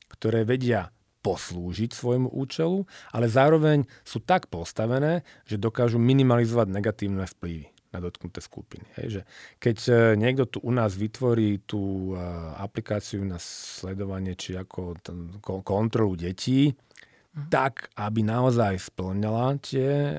[0.07, 0.89] ktoré vedia
[1.24, 2.84] poslúžiť svojmu účelu,
[3.16, 8.84] ale zároveň sú tak postavené, že dokážu minimalizovať negatívne vplyvy na dotknuté skupiny.
[8.99, 9.22] Hej, že
[9.61, 12.20] keď e, niekto tu u nás vytvorí tú e,
[12.57, 14.97] aplikáciu na sledovanie či ako
[15.61, 16.74] kontrolu detí,
[17.34, 17.49] mhm.
[17.49, 20.15] tak, aby naozaj splňala tie e,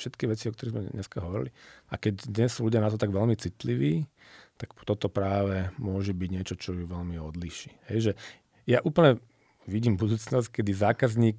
[0.00, 1.52] všetky veci, o ktorých sme dneska hovorili.
[1.92, 4.08] A keď dnes sú ľudia na to tak veľmi citliví,
[4.56, 7.74] tak toto práve môže byť niečo, čo ju veľmi odliší.
[7.90, 8.12] Hej, že
[8.70, 9.18] ja úplne
[9.66, 11.38] vidím budúcnosť, kedy zákazník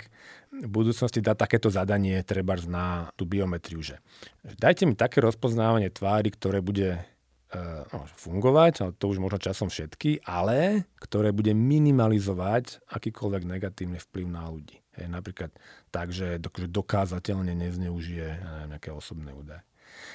[0.56, 4.02] v budúcnosti dá takéto zadanie treba na tú biometriu, že
[4.42, 7.04] dajte mi také rozpoznávanie tvári, ktoré bude
[7.56, 14.28] uh, fungovať, ale to už možno časom všetky, ale ktoré bude minimalizovať akýkoľvek negatívny vplyv
[14.28, 14.84] na ľudí.
[15.00, 15.52] Hej, napríklad
[15.92, 16.40] tak, že
[16.72, 18.28] dokázateľne nezneužije
[18.72, 19.64] nejaké osobné údaje.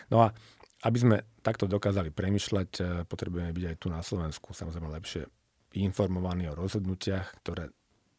[0.08, 0.32] No a
[0.80, 5.28] aby sme takto dokázali premyšľať, eh, potrebujeme byť aj tu na Slovensku samozrejme lepšie
[5.76, 7.70] informovaní o rozhodnutiach, ktoré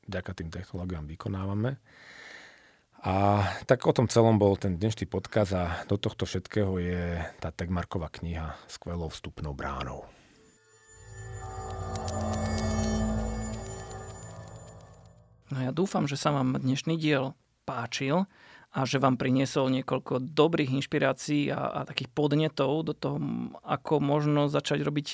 [0.07, 1.81] vďaka tým technológiám vykonávame.
[3.01, 7.49] A tak o tom celom bol ten dnešný podkaz a do tohto všetkého je tá
[7.49, 10.05] Tegmarková kniha skvelou vstupnou bránou.
[15.49, 17.33] No ja dúfam, že sa vám dnešný diel
[17.65, 18.29] páčil
[18.69, 23.17] a že vám priniesol niekoľko dobrých inšpirácií a, a takých podnetov do toho,
[23.65, 25.07] ako možno začať robiť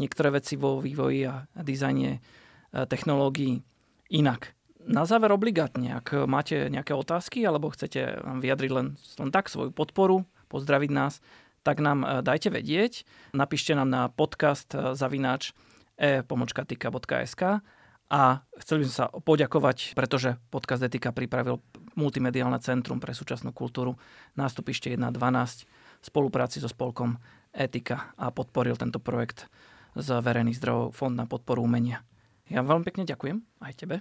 [0.00, 2.24] niektoré veci vo vývoji a dizajne
[2.72, 3.60] technológií
[4.08, 4.53] inak.
[4.84, 10.28] Na záver obligátne, ak máte nejaké otázky alebo chcete vyjadriť len, len tak svoju podporu,
[10.52, 11.24] pozdraviť nás,
[11.64, 13.08] tak nám e, dajte vedieť.
[13.32, 15.56] Napíšte nám na podcast e, zavináč
[15.96, 17.64] e-pomočkatika.sk
[18.12, 18.22] a
[18.60, 21.64] chceli by sme sa poďakovať, pretože podcast Etika pripravil
[21.96, 23.96] Multimediálne centrum pre súčasnú kultúru
[24.36, 27.16] nástupište 1.12 v spolupráci so spolkom
[27.56, 29.48] Etika a podporil tento projekt
[29.96, 32.04] z verejných zdrojov Fond na podporu umenia.
[32.50, 33.96] Ja veľmi pekne ďakujem aj tebe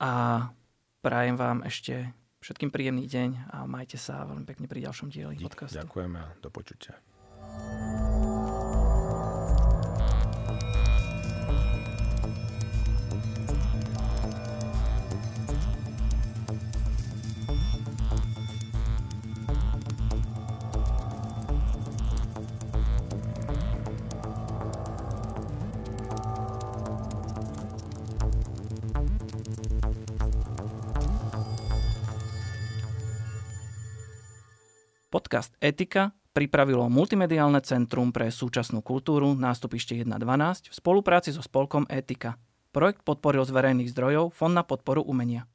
[0.00, 0.12] a
[1.04, 2.08] prajem vám ešte
[2.40, 5.76] všetkým príjemný deň a majte sa veľmi pekne pri ďalšom dieli podcastu.
[5.76, 6.96] Ďakujeme a do počutia.
[35.30, 40.18] Podcast Etika pripravilo Multimediálne centrum pre súčasnú kultúru nástupište 1.12
[40.66, 42.34] v spolupráci so spolkom Etika.
[42.74, 45.46] Projekt podporil z verejných zdrojov Fond na podporu umenia.